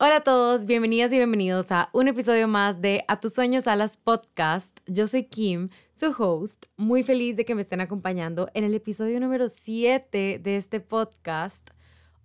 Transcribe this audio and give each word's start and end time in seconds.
Hola 0.00 0.18
a 0.18 0.20
todos, 0.20 0.64
bienvenidas 0.64 1.12
y 1.12 1.16
bienvenidos 1.16 1.72
a 1.72 1.90
un 1.92 2.06
episodio 2.06 2.46
más 2.46 2.80
de 2.80 3.04
A 3.08 3.18
tus 3.18 3.34
sueños 3.34 3.66
alas 3.66 3.96
podcast. 3.96 4.78
Yo 4.86 5.08
soy 5.08 5.24
Kim, 5.24 5.70
su 5.92 6.14
host, 6.16 6.66
muy 6.76 7.02
feliz 7.02 7.36
de 7.36 7.44
que 7.44 7.56
me 7.56 7.62
estén 7.62 7.80
acompañando 7.80 8.48
en 8.54 8.62
el 8.62 8.74
episodio 8.74 9.18
número 9.18 9.48
7 9.48 10.38
de 10.38 10.56
este 10.56 10.78
podcast. 10.78 11.70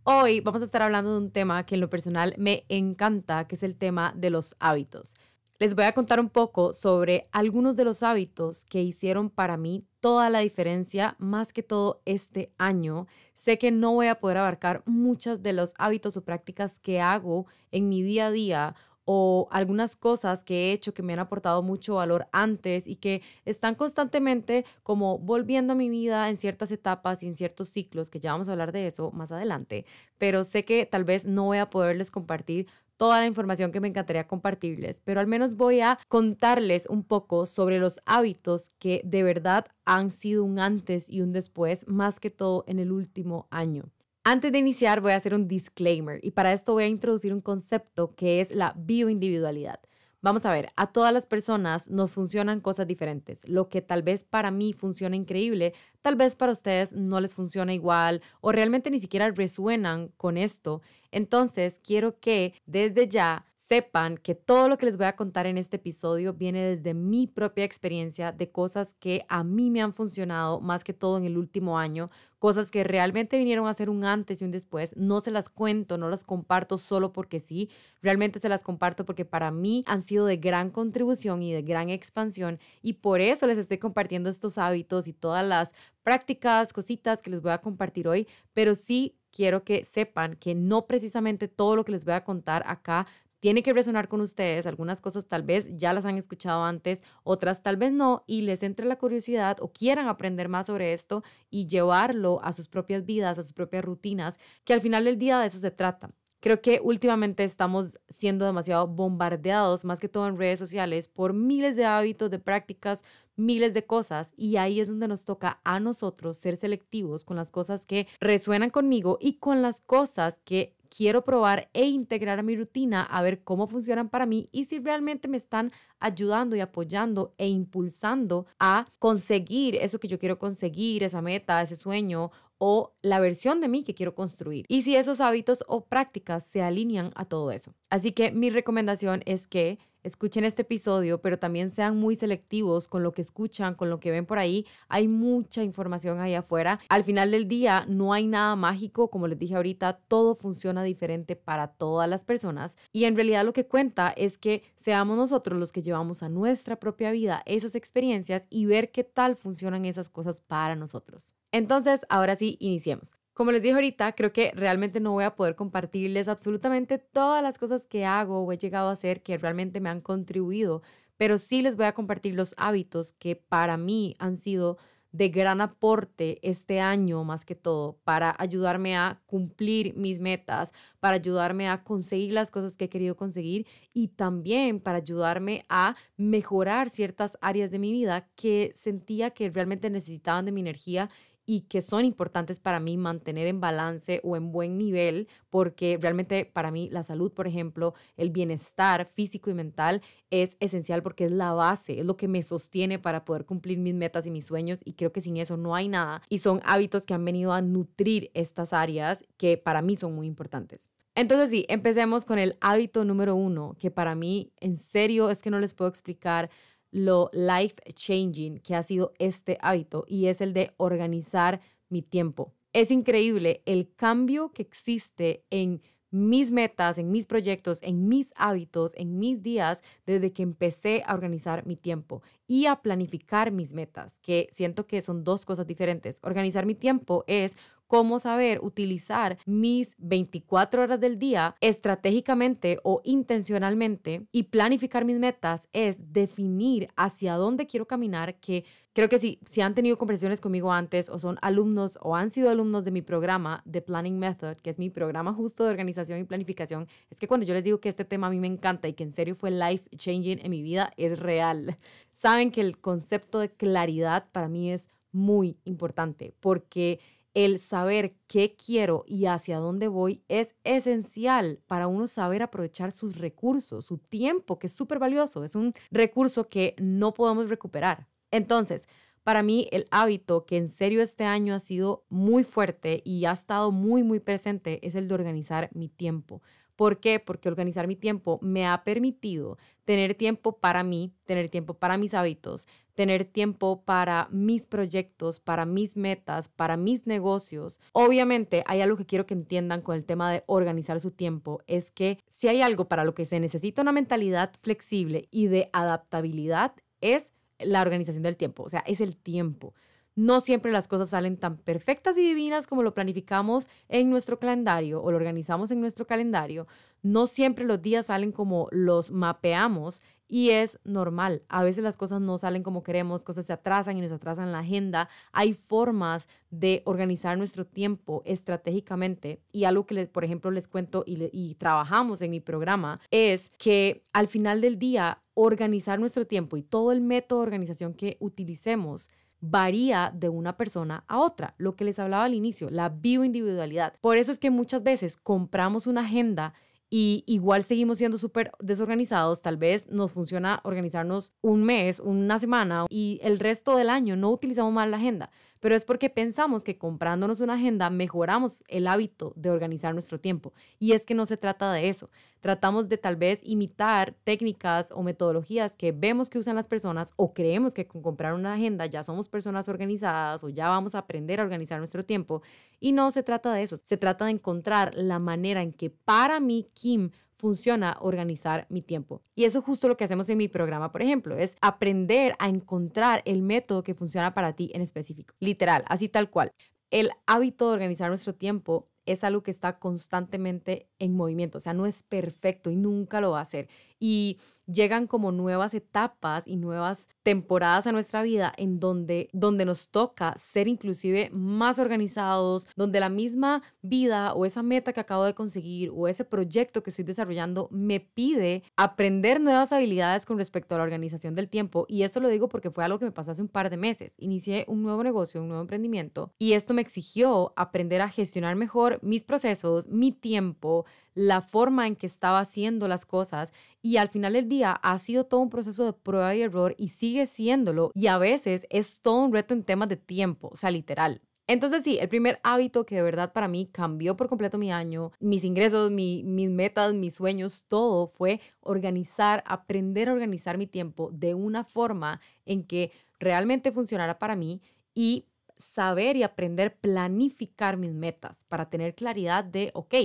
Hoy 0.03 0.39
vamos 0.39 0.61
a 0.61 0.65
estar 0.65 0.83
hablando 0.83 1.13
de 1.13 1.17
un 1.17 1.31
tema 1.31 1.65
que 1.65 1.73
en 1.73 1.81
lo 1.81 1.89
personal 1.89 2.35
me 2.37 2.63
encanta, 2.69 3.47
que 3.47 3.55
es 3.55 3.63
el 3.63 3.75
tema 3.75 4.13
de 4.15 4.29
los 4.29 4.55
hábitos. 4.59 5.15
Les 5.59 5.75
voy 5.75 5.85
a 5.85 5.93
contar 5.93 6.19
un 6.19 6.29
poco 6.29 6.73
sobre 6.73 7.29
algunos 7.31 7.75
de 7.75 7.85
los 7.85 8.01
hábitos 8.01 8.65
que 8.65 8.81
hicieron 8.81 9.29
para 9.29 9.55
mí 9.55 9.85
toda 9.99 10.29
la 10.31 10.39
diferencia, 10.39 11.15
más 11.19 11.53
que 11.53 11.61
todo 11.61 12.01
este 12.05 12.51
año. 12.57 13.07
Sé 13.35 13.59
que 13.59 13.71
no 13.71 13.93
voy 13.93 14.07
a 14.07 14.19
poder 14.19 14.39
abarcar 14.39 14.81
muchos 14.85 15.43
de 15.43 15.53
los 15.53 15.75
hábitos 15.77 16.17
o 16.17 16.25
prácticas 16.25 16.79
que 16.79 16.99
hago 16.99 17.45
en 17.71 17.87
mi 17.87 18.01
día 18.01 18.27
a 18.27 18.31
día 18.31 18.75
o 19.05 19.47
algunas 19.51 19.95
cosas 19.95 20.43
que 20.43 20.69
he 20.69 20.71
hecho 20.71 20.93
que 20.93 21.03
me 21.03 21.13
han 21.13 21.19
aportado 21.19 21.61
mucho 21.61 21.95
valor 21.95 22.27
antes 22.31 22.87
y 22.87 22.95
que 22.95 23.21
están 23.45 23.75
constantemente 23.75 24.65
como 24.81 25.19
volviendo 25.19 25.73
a 25.73 25.75
mi 25.75 25.89
vida 25.89 26.29
en 26.29 26.37
ciertas 26.37 26.71
etapas 26.71 27.21
y 27.21 27.27
en 27.27 27.35
ciertos 27.35 27.69
ciclos, 27.69 28.09
que 28.09 28.19
ya 28.19 28.31
vamos 28.31 28.47
a 28.47 28.53
hablar 28.53 28.71
de 28.71 28.87
eso 28.87 29.11
más 29.11 29.31
adelante, 29.31 29.85
pero 30.17 30.43
sé 30.43 30.63
que 30.65 30.85
tal 30.85 31.03
vez 31.03 31.25
no 31.25 31.45
voy 31.45 31.57
a 31.57 31.69
poderles 31.69 32.11
compartir 32.11 32.67
toda 33.03 33.19
la 33.19 33.27
información 33.27 33.73
que 33.73 33.81
me 33.81 33.89
encantaría 33.89 34.27
compartirles, 34.27 35.01
pero 35.03 35.19
al 35.19 35.27
menos 35.27 35.57
voy 35.57 35.81
a 35.81 35.99
contarles 36.07 36.85
un 36.85 37.03
poco 37.03 37.45
sobre 37.45 37.77
los 37.77 37.99
hábitos 38.05 38.71
que 38.79 39.01
de 39.03 39.23
verdad 39.23 39.65
han 39.83 40.09
sido 40.09 40.45
un 40.45 40.57
antes 40.57 41.09
y 41.09 41.19
un 41.19 41.33
después, 41.33 41.85
más 41.85 42.21
que 42.21 42.29
todo 42.29 42.63
en 42.65 42.79
el 42.79 42.93
último 42.93 43.49
año. 43.51 43.91
Antes 44.23 44.53
de 44.53 44.59
iniciar 44.59 45.01
voy 45.01 45.11
a 45.11 45.17
hacer 45.17 45.33
un 45.33 45.49
disclaimer 45.49 46.21
y 46.23 46.31
para 46.31 46.53
esto 46.53 46.71
voy 46.71 46.83
a 46.85 46.87
introducir 46.87 47.33
un 47.33 47.41
concepto 47.41 48.15
que 48.15 48.39
es 48.39 48.51
la 48.51 48.73
bioindividualidad. 48.77 49.81
Vamos 50.23 50.45
a 50.45 50.53
ver, 50.53 50.69
a 50.77 50.87
todas 50.87 51.11
las 51.11 51.25
personas 51.25 51.89
nos 51.89 52.13
funcionan 52.13 52.61
cosas 52.61 52.87
diferentes. 52.87 53.41
Lo 53.45 53.67
que 53.67 53.81
tal 53.81 54.03
vez 54.03 54.23
para 54.23 54.51
mí 54.51 54.71
funciona 54.71 55.17
increíble, 55.17 55.73
tal 56.01 56.15
vez 56.15 56.37
para 56.37 56.53
ustedes 56.53 56.93
no 56.93 57.19
les 57.19 57.35
funciona 57.35 57.73
igual 57.73 58.21
o 58.39 58.53
realmente 58.53 58.89
ni 58.89 59.01
siquiera 59.01 59.29
resuenan 59.31 60.13
con 60.15 60.37
esto. 60.37 60.81
Entonces, 61.13 61.79
quiero 61.83 62.19
que 62.19 62.55
desde 62.65 63.07
ya 63.07 63.45
sepan 63.55 64.17
que 64.17 64.35
todo 64.35 64.67
lo 64.67 64.77
que 64.77 64.85
les 64.85 64.97
voy 64.97 65.05
a 65.05 65.15
contar 65.15 65.45
en 65.45 65.57
este 65.57 65.77
episodio 65.77 66.33
viene 66.33 66.61
desde 66.61 66.93
mi 66.93 67.27
propia 67.27 67.63
experiencia 67.63 68.33
de 68.33 68.51
cosas 68.51 68.93
que 68.93 69.25
a 69.29 69.45
mí 69.45 69.71
me 69.71 69.81
han 69.81 69.93
funcionado 69.93 70.59
más 70.59 70.83
que 70.83 70.91
todo 70.91 71.17
en 71.17 71.23
el 71.23 71.37
último 71.37 71.79
año, 71.79 72.09
cosas 72.39 72.71
que 72.71 72.83
realmente 72.83 73.37
vinieron 73.37 73.67
a 73.67 73.73
ser 73.73 73.89
un 73.89 74.03
antes 74.03 74.41
y 74.41 74.45
un 74.45 74.51
después. 74.51 74.97
No 74.97 75.21
se 75.21 75.31
las 75.31 75.47
cuento, 75.47 75.97
no 75.97 76.09
las 76.09 76.25
comparto 76.25 76.77
solo 76.77 77.13
porque 77.13 77.39
sí, 77.39 77.69
realmente 78.01 78.39
se 78.39 78.49
las 78.49 78.63
comparto 78.63 79.05
porque 79.05 79.23
para 79.23 79.49
mí 79.49 79.85
han 79.87 80.01
sido 80.01 80.25
de 80.25 80.35
gran 80.35 80.69
contribución 80.69 81.41
y 81.41 81.53
de 81.53 81.61
gran 81.61 81.89
expansión 81.89 82.59
y 82.81 82.93
por 82.93 83.21
eso 83.21 83.47
les 83.47 83.57
estoy 83.57 83.77
compartiendo 83.77 84.29
estos 84.29 84.57
hábitos 84.57 85.07
y 85.07 85.13
todas 85.13 85.45
las 85.45 85.73
prácticas, 86.03 86.73
cositas 86.73 87.21
que 87.21 87.31
les 87.31 87.41
voy 87.41 87.53
a 87.53 87.61
compartir 87.61 88.09
hoy, 88.09 88.27
pero 88.53 88.75
sí 88.75 89.15
quiero 89.33 89.63
que 89.63 89.83
sepan 89.83 90.35
que 90.37 90.55
no 90.55 90.85
precisamente 90.87 91.47
todo 91.49 91.75
lo 91.75 91.83
que 91.83 91.91
les 91.91 92.05
voy 92.05 92.13
a 92.13 92.23
contar 92.23 92.63
acá 92.67 93.07
tiene 93.41 93.61
que 93.61 93.73
resonar 93.73 94.07
con 94.07 94.21
ustedes. 94.21 94.65
Algunas 94.65 95.01
cosas 95.01 95.27
tal 95.27 95.43
vez 95.43 95.69
ya 95.75 95.91
las 95.91 96.05
han 96.05 96.17
escuchado 96.17 96.63
antes, 96.63 97.03
otras 97.23 97.61
tal 97.61 97.75
vez 97.75 97.91
no, 97.91 98.23
y 98.25 98.43
les 98.43 98.63
entre 98.63 98.85
la 98.85 98.97
curiosidad 98.97 99.57
o 99.59 99.73
quieran 99.73 100.07
aprender 100.07 100.47
más 100.47 100.67
sobre 100.67 100.93
esto 100.93 101.23
y 101.49 101.67
llevarlo 101.67 102.39
a 102.41 102.53
sus 102.53 102.69
propias 102.69 103.05
vidas, 103.05 103.37
a 103.37 103.43
sus 103.43 103.51
propias 103.51 103.83
rutinas, 103.83 104.39
que 104.63 104.73
al 104.73 104.79
final 104.79 105.03
del 105.03 105.17
día 105.17 105.39
de 105.39 105.47
eso 105.47 105.59
se 105.59 105.71
trata. 105.71 106.11
Creo 106.43 106.61
que 106.61 106.81
últimamente 106.83 107.45
estamos 107.45 107.97
siendo 108.09 108.43
demasiado 108.43 108.85
bombardeados, 108.85 109.85
más 109.85 110.01
que 110.01 110.09
todo 110.09 110.27
en 110.27 110.37
redes 110.37 110.59
sociales, 110.59 111.07
por 111.07 111.31
miles 111.31 111.77
de 111.77 111.85
hábitos, 111.85 112.29
de 112.29 112.37
prácticas, 112.37 113.01
miles 113.37 113.73
de 113.73 113.85
cosas 113.85 114.33
y 114.35 114.57
ahí 114.57 114.81
es 114.81 114.89
donde 114.89 115.07
nos 115.07 115.23
toca 115.23 115.61
a 115.63 115.79
nosotros 115.79 116.37
ser 116.37 116.57
selectivos 116.57 117.23
con 117.23 117.37
las 117.37 117.49
cosas 117.49 117.85
que 117.85 118.07
resuenan 118.19 118.71
conmigo 118.71 119.17
y 119.21 119.35
con 119.35 119.61
las 119.61 119.79
cosas 119.79 120.41
que 120.43 120.75
quiero 120.95 121.23
probar 121.23 121.69
e 121.73 121.85
integrar 121.85 122.39
a 122.39 122.43
mi 122.43 122.55
rutina 122.55 123.01
a 123.01 123.21
ver 123.23 123.43
cómo 123.43 123.65
funcionan 123.65 124.09
para 124.09 124.27
mí 124.27 124.49
y 124.51 124.65
si 124.65 124.79
realmente 124.79 125.27
me 125.27 125.37
están 125.37 125.71
ayudando 125.99 126.55
y 126.55 126.59
apoyando 126.59 127.33
e 127.37 127.47
impulsando 127.47 128.45
a 128.59 128.85
conseguir 128.99 129.75
eso 129.75 129.99
que 129.99 130.07
yo 130.07 130.19
quiero 130.19 130.37
conseguir, 130.37 131.03
esa 131.03 131.21
meta, 131.21 131.61
ese 131.61 131.75
sueño 131.75 132.31
o 132.57 132.93
la 133.01 133.19
versión 133.19 133.61
de 133.61 133.67
mí 133.67 133.83
que 133.83 133.93
quiero 133.93 134.15
construir. 134.15 134.65
Y 134.67 134.83
si 134.83 134.95
esos 134.95 135.21
hábitos 135.21 135.63
o 135.67 135.85
prácticas 135.85 136.45
se 136.45 136.61
alinean 136.61 137.11
a 137.15 137.25
todo 137.25 137.51
eso. 137.51 137.73
Así 137.89 138.11
que 138.11 138.31
mi 138.31 138.49
recomendación 138.49 139.21
es 139.25 139.47
que 139.47 139.79
escuchen 140.03 140.43
este 140.43 140.61
episodio, 140.61 141.21
pero 141.21 141.39
también 141.39 141.71
sean 141.71 141.97
muy 141.97 142.15
selectivos 142.15 142.87
con 142.87 143.03
lo 143.03 143.13
que 143.13 143.21
escuchan, 143.21 143.75
con 143.75 143.89
lo 143.89 143.99
que 143.99 144.11
ven 144.11 144.25
por 144.25 144.39
ahí. 144.39 144.65
Hay 144.87 145.07
mucha 145.07 145.63
información 145.63 146.19
ahí 146.19 146.35
afuera. 146.35 146.79
Al 146.89 147.03
final 147.03 147.31
del 147.31 147.47
día 147.47 147.85
no 147.87 148.13
hay 148.13 148.27
nada 148.27 148.55
mágico, 148.55 149.09
como 149.09 149.27
les 149.27 149.39
dije 149.39 149.55
ahorita, 149.55 149.99
todo 150.07 150.35
funciona 150.35 150.83
diferente 150.83 151.35
para 151.35 151.67
todas 151.67 152.09
las 152.09 152.25
personas 152.25 152.77
y 152.91 153.05
en 153.05 153.15
realidad 153.15 153.45
lo 153.45 153.53
que 153.53 153.65
cuenta 153.65 154.13
es 154.15 154.37
que 154.37 154.63
seamos 154.75 155.17
nosotros 155.17 155.59
los 155.59 155.71
que 155.71 155.81
llevamos 155.81 156.23
a 156.23 156.29
nuestra 156.29 156.79
propia 156.79 157.11
vida 157.11 157.41
esas 157.45 157.75
experiencias 157.75 158.47
y 158.49 158.65
ver 158.65 158.91
qué 158.91 159.03
tal 159.03 159.35
funcionan 159.35 159.85
esas 159.85 160.09
cosas 160.09 160.41
para 160.41 160.75
nosotros. 160.75 161.33
Entonces, 161.51 162.01
ahora 162.09 162.35
sí, 162.35 162.57
iniciemos. 162.59 163.15
Como 163.33 163.51
les 163.51 163.63
dije 163.63 163.73
ahorita, 163.73 164.13
creo 164.13 164.31
que 164.31 164.51
realmente 164.55 164.99
no 164.99 165.13
voy 165.13 165.23
a 165.23 165.35
poder 165.35 165.55
compartirles 165.55 166.27
absolutamente 166.27 166.99
todas 166.99 167.41
las 167.41 167.57
cosas 167.57 167.87
que 167.87 168.05
hago 168.05 168.41
o 168.43 168.51
he 168.51 168.57
llegado 168.57 168.89
a 168.89 168.91
hacer 168.93 169.23
que 169.23 169.37
realmente 169.37 169.79
me 169.79 169.89
han 169.89 170.01
contribuido, 170.01 170.83
pero 171.17 171.39
sí 171.39 171.63
les 171.63 171.75
voy 171.75 171.85
a 171.85 171.93
compartir 171.93 172.35
los 172.35 172.53
hábitos 172.57 173.11
que 173.13 173.35
para 173.35 173.75
mí 173.75 174.15
han 174.19 174.37
sido 174.37 174.77
de 175.11 175.29
gran 175.29 175.61
aporte 175.61 176.39
este 176.41 176.79
año 176.79 177.23
más 177.23 177.45
que 177.45 177.53
todo 177.55 177.99
para 178.03 178.35
ayudarme 178.39 178.97
a 178.97 179.21
cumplir 179.27 179.95
mis 179.95 180.19
metas, 180.19 180.73
para 180.99 181.17
ayudarme 181.17 181.69
a 181.69 181.83
conseguir 181.83 182.33
las 182.33 182.49
cosas 182.49 182.77
que 182.77 182.85
he 182.85 182.89
querido 182.89 183.15
conseguir 183.15 183.67
y 183.93 184.09
también 184.09 184.79
para 184.79 184.97
ayudarme 184.97 185.65
a 185.69 185.95
mejorar 186.17 186.89
ciertas 186.89 187.37
áreas 187.41 187.69
de 187.71 187.79
mi 187.79 187.91
vida 187.91 188.27
que 188.35 188.71
sentía 188.73 189.31
que 189.31 189.49
realmente 189.49 189.89
necesitaban 189.91 190.45
de 190.45 190.51
mi 190.51 190.61
energía 190.61 191.09
y 191.45 191.61
que 191.61 191.81
son 191.81 192.05
importantes 192.05 192.59
para 192.59 192.79
mí 192.79 192.97
mantener 192.97 193.47
en 193.47 193.59
balance 193.59 194.21
o 194.23 194.35
en 194.35 194.51
buen 194.51 194.77
nivel, 194.77 195.27
porque 195.49 195.97
realmente 195.99 196.45
para 196.45 196.71
mí 196.71 196.89
la 196.91 197.03
salud, 197.03 197.31
por 197.31 197.47
ejemplo, 197.47 197.93
el 198.17 198.29
bienestar 198.29 199.05
físico 199.05 199.49
y 199.49 199.53
mental 199.53 200.01
es 200.29 200.57
esencial 200.59 201.03
porque 201.03 201.25
es 201.25 201.31
la 201.31 201.53
base, 201.53 201.99
es 201.99 202.05
lo 202.05 202.17
que 202.17 202.27
me 202.27 202.43
sostiene 202.43 202.99
para 202.99 203.25
poder 203.25 203.45
cumplir 203.45 203.77
mis 203.77 203.93
metas 203.93 204.25
y 204.25 204.31
mis 204.31 204.45
sueños 204.45 204.81
y 204.85 204.93
creo 204.93 205.11
que 205.11 205.21
sin 205.21 205.37
eso 205.37 205.57
no 205.57 205.75
hay 205.75 205.87
nada 205.87 206.21
y 206.29 206.39
son 206.39 206.61
hábitos 206.65 207.05
que 207.05 207.13
han 207.13 207.25
venido 207.25 207.53
a 207.53 207.61
nutrir 207.61 208.31
estas 208.33 208.73
áreas 208.73 209.23
que 209.37 209.57
para 209.57 209.81
mí 209.81 209.95
son 209.95 210.15
muy 210.15 210.27
importantes. 210.27 210.89
Entonces 211.15 211.51
sí, 211.51 211.65
empecemos 211.69 212.25
con 212.25 212.39
el 212.39 212.57
hábito 212.59 213.05
número 213.05 213.35
uno, 213.35 213.75
que 213.77 213.91
para 213.91 214.15
mí 214.15 214.51
en 214.59 214.77
serio 214.77 215.29
es 215.29 215.43
que 215.43 215.51
no 215.51 215.59
les 215.59 215.75
puedo 215.75 215.89
explicar 215.89 216.49
lo 216.93 217.29
life 217.33 217.75
changing 217.95 218.59
que 218.59 218.75
ha 218.75 218.83
sido 218.83 219.13
este 219.19 219.57
hábito 219.61 220.05
y 220.07 220.27
es 220.27 220.39
el 220.41 220.53
de 220.53 220.73
organizar 220.77 221.59
mi 221.89 222.01
tiempo. 222.01 222.53
Es 222.71 222.91
increíble 222.91 223.61
el 223.65 223.93
cambio 223.95 224.51
que 224.51 224.61
existe 224.61 225.43
en 225.49 225.81
mis 226.11 226.51
metas, 226.51 226.99
en 226.99 227.11
mis 227.11 227.25
proyectos, 227.25 227.79
en 227.81 228.07
mis 228.07 228.33
hábitos, 228.35 228.93
en 228.95 229.17
mis 229.17 229.41
días, 229.41 229.81
desde 230.05 230.31
que 230.31 230.43
empecé 230.43 231.01
a 231.07 231.15
organizar 231.15 231.65
mi 231.65 231.75
tiempo 231.75 232.21
y 232.45 232.67
a 232.67 232.75
planificar 232.75 233.51
mis 233.51 233.73
metas, 233.73 234.19
que 234.19 234.47
siento 234.51 234.85
que 234.85 235.01
son 235.01 235.23
dos 235.23 235.43
cosas 235.43 235.65
diferentes. 235.65 236.19
Organizar 236.21 236.67
mi 236.67 236.75
tiempo 236.75 237.23
es 237.25 237.57
cómo 237.93 238.19
saber 238.19 238.59
utilizar 238.63 239.37
mis 239.45 239.93
24 239.99 240.81
horas 240.81 240.99
del 240.99 241.19
día 241.19 241.55
estratégicamente 241.61 242.79
o 242.81 243.01
intencionalmente 243.03 244.25
y 244.31 244.45
planificar 244.45 245.05
mis 245.05 245.19
metas 245.19 245.69
es 245.73 246.11
definir 246.11 246.89
hacia 246.95 247.35
dónde 247.35 247.67
quiero 247.67 247.85
caminar 247.85 248.39
que 248.39 248.65
Creo 248.95 249.09
que 249.09 249.17
si, 249.17 249.39
si 249.49 249.61
han 249.61 249.73
tenido 249.73 249.97
conversaciones 249.97 250.39
conmigo 250.39 250.71
antes 250.71 251.09
o 251.09 251.17
son 251.17 251.39
alumnos 251.41 251.97
o 251.99 252.15
han 252.15 252.29
sido 252.29 252.51
alumnos 252.51 252.83
de 252.83 252.91
mi 252.91 253.01
programa 253.01 253.63
The 253.69 253.81
Planning 253.81 254.19
Method, 254.19 254.57
que 254.57 254.69
es 254.69 254.77
mi 254.77 254.91
programa 254.91 255.33
justo 255.33 255.63
de 255.63 255.71
organización 255.71 256.19
y 256.19 256.25
planificación, 256.25 256.87
es 257.09 257.19
que 257.19 257.27
cuando 257.27 257.43
yo 257.43 257.55
les 257.55 257.63
digo 257.63 257.79
que 257.79 257.89
este 257.89 258.05
tema 258.05 258.27
a 258.27 258.29
mí 258.29 258.39
me 258.39 258.45
encanta 258.45 258.87
y 258.87 258.93
que 258.93 259.01
en 259.01 259.11
serio 259.11 259.33
fue 259.33 259.49
life 259.49 259.89
changing 259.97 260.39
en 260.43 260.51
mi 260.51 260.61
vida, 260.61 260.93
es 260.95 261.17
real. 261.17 261.75
Saben 262.11 262.51
que 262.51 262.61
el 262.61 262.77
concepto 262.77 263.39
de 263.39 263.49
claridad 263.49 264.29
para 264.31 264.47
mí 264.47 264.71
es 264.71 264.91
muy 265.11 265.57
importante 265.63 266.35
porque 266.39 266.99
el 267.33 267.59
saber 267.59 268.15
qué 268.27 268.55
quiero 268.55 269.03
y 269.07 269.25
hacia 269.25 269.57
dónde 269.57 269.87
voy 269.87 270.23
es 270.27 270.55
esencial 270.63 271.59
para 271.67 271.87
uno 271.87 272.07
saber 272.07 272.43
aprovechar 272.43 272.91
sus 272.91 273.17
recursos, 273.17 273.85
su 273.85 273.97
tiempo, 273.97 274.59
que 274.59 274.67
es 274.67 274.73
súper 274.73 274.99
valioso, 274.99 275.43
es 275.43 275.55
un 275.55 275.73
recurso 275.91 276.47
que 276.47 276.75
no 276.79 277.13
podemos 277.13 277.49
recuperar. 277.49 278.07
Entonces, 278.31 278.87
para 279.23 279.41
mí 279.41 279.67
el 279.71 279.87
hábito 279.89 280.45
que 280.45 280.57
en 280.57 280.67
serio 280.67 281.01
este 281.01 281.23
año 281.23 281.55
ha 281.55 281.59
sido 281.59 282.05
muy 282.09 282.43
fuerte 282.43 283.01
y 283.05 283.25
ha 283.25 283.31
estado 283.31 283.71
muy, 283.71 284.03
muy 284.03 284.19
presente 284.19 284.85
es 284.85 284.95
el 284.95 285.07
de 285.07 285.13
organizar 285.13 285.69
mi 285.73 285.87
tiempo. 285.87 286.41
¿Por 286.75 286.99
qué? 286.99 287.19
Porque 287.19 287.49
organizar 287.49 287.87
mi 287.87 287.95
tiempo 287.95 288.39
me 288.41 288.65
ha 288.65 288.83
permitido 288.83 289.57
tener 289.85 290.15
tiempo 290.15 290.57
para 290.59 290.83
mí, 290.83 291.13
tener 291.25 291.49
tiempo 291.49 291.75
para 291.75 291.97
mis 291.97 292.13
hábitos, 292.13 292.67
tener 292.93 293.25
tiempo 293.25 293.83
para 293.83 294.27
mis 294.31 294.65
proyectos, 294.65 295.39
para 295.39 295.65
mis 295.65 295.97
metas, 295.97 296.49
para 296.49 296.77
mis 296.77 297.07
negocios. 297.07 297.79
Obviamente 297.91 298.63
hay 298.67 298.81
algo 298.81 298.97
que 298.97 299.05
quiero 299.05 299.25
que 299.25 299.33
entiendan 299.33 299.81
con 299.81 299.95
el 299.95 300.05
tema 300.05 300.31
de 300.31 300.43
organizar 300.47 300.99
su 300.99 301.11
tiempo, 301.11 301.61
es 301.67 301.91
que 301.91 302.19
si 302.27 302.47
hay 302.47 302.61
algo 302.61 302.87
para 302.87 303.03
lo 303.03 303.13
que 303.13 303.25
se 303.25 303.39
necesita 303.39 303.81
una 303.81 303.91
mentalidad 303.91 304.51
flexible 304.61 305.27
y 305.31 305.47
de 305.47 305.69
adaptabilidad, 305.73 306.73
es 307.01 307.31
la 307.59 307.81
organización 307.81 308.23
del 308.23 308.37
tiempo, 308.37 308.63
o 308.63 308.69
sea, 308.69 308.83
es 308.85 309.01
el 309.01 309.17
tiempo. 309.17 309.73
No 310.15 310.41
siempre 310.41 310.71
las 310.71 310.87
cosas 310.87 311.09
salen 311.09 311.37
tan 311.37 311.57
perfectas 311.57 312.15
y 312.17 312.21
divinas 312.21 312.67
como 312.67 312.83
lo 312.83 312.93
planificamos 312.93 313.67
en 313.89 314.11
nuestro 314.11 314.37
calendario 314.37 315.01
o 315.01 315.09
lo 315.09 315.17
organizamos 315.17 315.71
en 315.71 315.81
nuestro 315.81 316.05
calendario. 316.05 316.67
No 317.01 317.25
siempre 317.25 317.65
los 317.65 317.81
días 317.81 318.07
salen 318.07 318.31
como 318.31 318.67
los 318.71 319.11
mapeamos 319.11 320.03
y 320.33 320.49
es 320.49 320.79
normal. 320.83 321.43
A 321.47 321.61
veces 321.61 321.83
las 321.83 321.95
cosas 321.95 322.19
no 322.19 322.39
salen 322.39 322.63
como 322.63 322.81
queremos, 322.81 323.23
cosas 323.23 323.45
se 323.45 323.53
atrasan 323.53 323.99
y 323.99 324.01
nos 324.01 324.11
atrasan 324.11 324.51
la 324.51 324.59
agenda. 324.59 325.07
Hay 325.31 325.53
formas 325.53 326.27
de 326.49 326.81
organizar 326.85 327.37
nuestro 327.37 327.67
tiempo 327.67 328.23
estratégicamente 328.25 329.43
y 329.51 329.65
algo 329.65 329.85
que, 329.85 330.07
por 330.07 330.23
ejemplo, 330.23 330.49
les 330.49 330.67
cuento 330.67 331.03
y, 331.05 331.53
trabajamos 331.59 332.23
en 332.23 332.31
mi 332.31 332.39
programa 332.39 332.99
es 333.11 333.51
que 333.59 334.07
al 334.11 334.27
final 334.27 334.59
del 334.59 334.79
día 334.79 335.19
organizar 335.35 335.99
nuestro 335.99 336.25
tiempo 336.25 336.57
y 336.57 336.63
todo 336.63 336.91
el 336.91 337.01
método 337.01 337.41
de 337.41 337.43
organización 337.43 337.93
que 337.93 338.17
utilicemos 338.19 339.11
varía 339.39 340.11
de 340.15 340.29
una 340.29 340.57
persona 340.57 341.03
a 341.07 341.19
otra, 341.19 341.53
lo 341.59 341.75
que 341.75 341.83
les 341.83 341.99
hablaba 341.99 342.23
al 342.23 342.33
inicio, 342.33 342.71
la 342.71 342.89
bioindividualidad. 342.89 343.93
Por 344.01 344.17
eso 344.17 344.31
es 344.31 344.39
que 344.39 344.49
muchas 344.49 344.81
veces 344.81 345.15
compramos 345.15 345.85
una 345.85 346.01
agenda 346.01 346.55
y 346.95 347.23
igual 347.25 347.63
seguimos 347.63 347.97
siendo 347.97 348.19
súper 348.19 348.51
desorganizados, 348.59 349.41
tal 349.41 349.57
vez 349.57 349.89
nos 349.89 350.11
funciona 350.11 350.61
organizarnos 350.63 351.33
un 351.41 351.63
mes, 351.63 351.99
una 351.99 352.37
semana 352.37 352.85
y 352.87 353.19
el 353.23 353.39
resto 353.39 353.75
del 353.75 353.89
año 353.89 354.15
no 354.15 354.29
utilizamos 354.29 354.71
mal 354.71 354.91
la 354.91 354.97
agenda 354.97 355.31
pero 355.63 355.77
es 355.77 355.85
porque 355.85 356.09
pensamos 356.09 356.65
que 356.65 356.77
comprándonos 356.77 357.39
una 357.39 357.53
agenda 357.53 357.89
mejoramos 357.89 358.65
el 358.67 358.85
hábito 358.85 359.31
de 359.37 359.49
organizar 359.49 359.93
nuestro 359.93 360.19
tiempo. 360.19 360.51
Y 360.77 360.91
es 360.91 361.05
que 361.05 361.13
no 361.13 361.25
se 361.25 361.37
trata 361.37 361.71
de 361.71 361.87
eso. 361.87 362.09
Tratamos 362.41 362.89
de 362.89 362.97
tal 362.97 363.15
vez 363.15 363.39
imitar 363.45 364.13
técnicas 364.25 364.91
o 364.91 365.03
metodologías 365.03 365.77
que 365.77 365.93
vemos 365.93 366.29
que 366.29 366.37
usan 366.37 366.57
las 366.57 366.67
personas 366.67 367.13
o 367.15 367.33
creemos 367.33 367.73
que 367.73 367.87
con 367.87 368.01
comprar 368.01 368.33
una 368.33 368.55
agenda 368.55 368.87
ya 368.87 369.03
somos 369.03 369.29
personas 369.29 369.69
organizadas 369.69 370.43
o 370.43 370.49
ya 370.49 370.67
vamos 370.67 370.95
a 370.95 370.97
aprender 370.97 371.39
a 371.39 371.43
organizar 371.43 371.79
nuestro 371.79 372.03
tiempo. 372.03 372.41
Y 372.81 372.91
no 372.91 373.09
se 373.11 373.23
trata 373.23 373.53
de 373.53 373.63
eso. 373.63 373.77
Se 373.77 373.95
trata 373.95 374.25
de 374.25 374.31
encontrar 374.31 374.93
la 374.95 375.19
manera 375.19 375.61
en 375.61 375.71
que 375.71 375.89
para 375.89 376.41
mí, 376.41 376.67
Kim, 376.73 377.11
funciona 377.43 377.97
organizar 377.99 378.67
mi 378.69 378.81
tiempo. 378.81 379.21
Y 379.35 379.43
eso 379.43 379.59
es 379.59 379.65
justo 379.65 379.89
lo 379.89 379.97
que 379.97 380.05
hacemos 380.05 380.29
en 380.29 380.37
mi 380.37 380.47
programa, 380.47 380.93
por 380.93 381.01
ejemplo, 381.01 381.35
es 381.35 381.57
aprender 381.59 382.35
a 382.39 382.47
encontrar 382.47 383.21
el 383.25 383.41
método 383.41 383.83
que 383.83 383.93
funciona 383.93 384.33
para 384.33 384.53
ti 384.53 384.71
en 384.73 384.81
específico. 384.81 385.35
Literal, 385.41 385.83
así 385.89 386.07
tal 386.07 386.29
cual. 386.29 386.53
El 386.89 387.11
hábito 387.25 387.67
de 387.67 387.73
organizar 387.73 388.07
nuestro 388.07 388.33
tiempo 388.33 388.87
es 389.05 389.25
algo 389.25 389.43
que 389.43 389.51
está 389.51 389.77
constantemente 389.77 390.87
en 390.99 391.17
movimiento, 391.17 391.57
o 391.57 391.61
sea, 391.61 391.73
no 391.73 391.85
es 391.85 392.01
perfecto 392.01 392.71
y 392.71 392.77
nunca 392.77 393.19
lo 393.19 393.31
va 393.31 393.41
a 393.41 393.45
ser. 393.45 393.67
Y 394.05 394.37
llegan 394.65 395.07
como 395.07 395.31
nuevas 395.31 395.73
etapas 395.73 396.47
y 396.47 396.55
nuevas 396.55 397.09
temporadas 397.23 397.87
a 397.87 397.91
nuestra 397.91 398.23
vida 398.23 398.53
en 398.57 398.79
donde, 398.79 399.29
donde 399.33 399.65
nos 399.65 399.89
toca 399.89 400.35
ser 400.37 400.67
inclusive 400.67 401.29
más 401.33 401.79
organizados, 401.79 402.67
donde 402.75 402.99
la 402.99 403.09
misma 403.09 403.61
vida 403.81 404.33
o 404.33 404.45
esa 404.45 404.63
meta 404.63 404.93
que 404.93 404.99
acabo 404.99 405.23
de 405.23 405.33
conseguir 405.33 405.91
o 405.93 406.07
ese 406.07 406.25
proyecto 406.25 406.83
que 406.83 406.89
estoy 406.89 407.05
desarrollando 407.05 407.67
me 407.71 407.99
pide 407.99 408.63
aprender 408.75 409.41
nuevas 409.41 409.71
habilidades 409.73 410.25
con 410.25 410.37
respecto 410.37 410.75
a 410.75 410.77
la 410.77 410.83
organización 410.83 411.35
del 411.35 411.49
tiempo. 411.49 411.85
Y 411.87 412.03
esto 412.03 412.19
lo 412.19 412.29
digo 412.29 412.49
porque 412.49 412.71
fue 412.71 412.83
algo 412.83 412.99
que 412.99 413.05
me 413.05 413.11
pasó 413.11 413.31
hace 413.31 413.41
un 413.41 413.47
par 413.47 413.69
de 413.69 413.77
meses. 413.77 414.15
Inicié 414.17 414.65
un 414.67 414.83
nuevo 414.83 415.03
negocio, 415.03 415.41
un 415.41 415.47
nuevo 415.47 415.61
emprendimiento 415.61 416.31
y 416.39 416.53
esto 416.53 416.73
me 416.73 416.81
exigió 416.81 417.53
aprender 417.55 418.01
a 418.01 418.09
gestionar 418.09 418.55
mejor 418.55 418.99
mis 419.01 419.23
procesos, 419.23 419.87
mi 419.87 420.11
tiempo, 420.11 420.85
la 421.13 421.41
forma 421.41 421.87
en 421.87 421.95
que 421.95 422.07
estaba 422.07 422.39
haciendo 422.39 422.87
las 422.87 423.05
cosas 423.05 423.53
y 423.81 423.97
al 423.97 424.09
final 424.09 424.33
del 424.33 424.49
día 424.49 424.71
ha 424.71 424.97
sido 424.97 425.25
todo 425.25 425.41
un 425.41 425.49
proceso 425.49 425.85
de 425.85 425.93
prueba 425.93 426.35
y 426.35 426.41
error 426.41 426.75
y 426.77 426.89
sigue 426.89 427.25
siéndolo 427.25 427.91
y 427.93 428.07
a 428.07 428.17
veces 428.17 428.65
es 428.69 429.01
todo 429.01 429.23
un 429.23 429.33
reto 429.33 429.53
en 429.53 429.63
temas 429.63 429.89
de 429.89 429.97
tiempo, 429.97 430.49
o 430.51 430.55
sea, 430.55 430.71
literal. 430.71 431.21
Entonces 431.45 431.83
sí, 431.83 431.97
el 431.99 432.07
primer 432.07 432.39
hábito 432.43 432.85
que 432.85 432.95
de 432.95 433.01
verdad 433.01 433.33
para 433.33 433.49
mí 433.49 433.69
cambió 433.71 434.15
por 434.15 434.29
completo 434.29 434.57
mi 434.57 434.71
año, 434.71 435.11
mis 435.19 435.43
ingresos, 435.43 435.91
mis 435.91 436.23
metas, 436.23 436.93
mis 436.93 437.15
sueños, 437.15 437.65
todo 437.67 438.07
fue 438.07 438.39
organizar, 438.61 439.43
aprender 439.45 440.07
a 440.07 440.13
organizar 440.13 440.57
mi 440.57 440.67
tiempo 440.67 441.09
de 441.11 441.33
una 441.33 441.65
forma 441.65 442.21
en 442.45 442.63
que 442.63 442.91
realmente 443.19 443.73
funcionara 443.73 444.19
para 444.19 444.37
mí 444.37 444.61
y 444.95 445.25
saber 445.57 446.15
y 446.15 446.23
aprender 446.23 446.77
planificar 446.77 447.77
mis 447.77 447.91
metas 447.91 448.45
para 448.45 448.69
tener 448.69 448.95
claridad 448.95 449.43
de, 449.43 449.71
ok, 449.73 449.95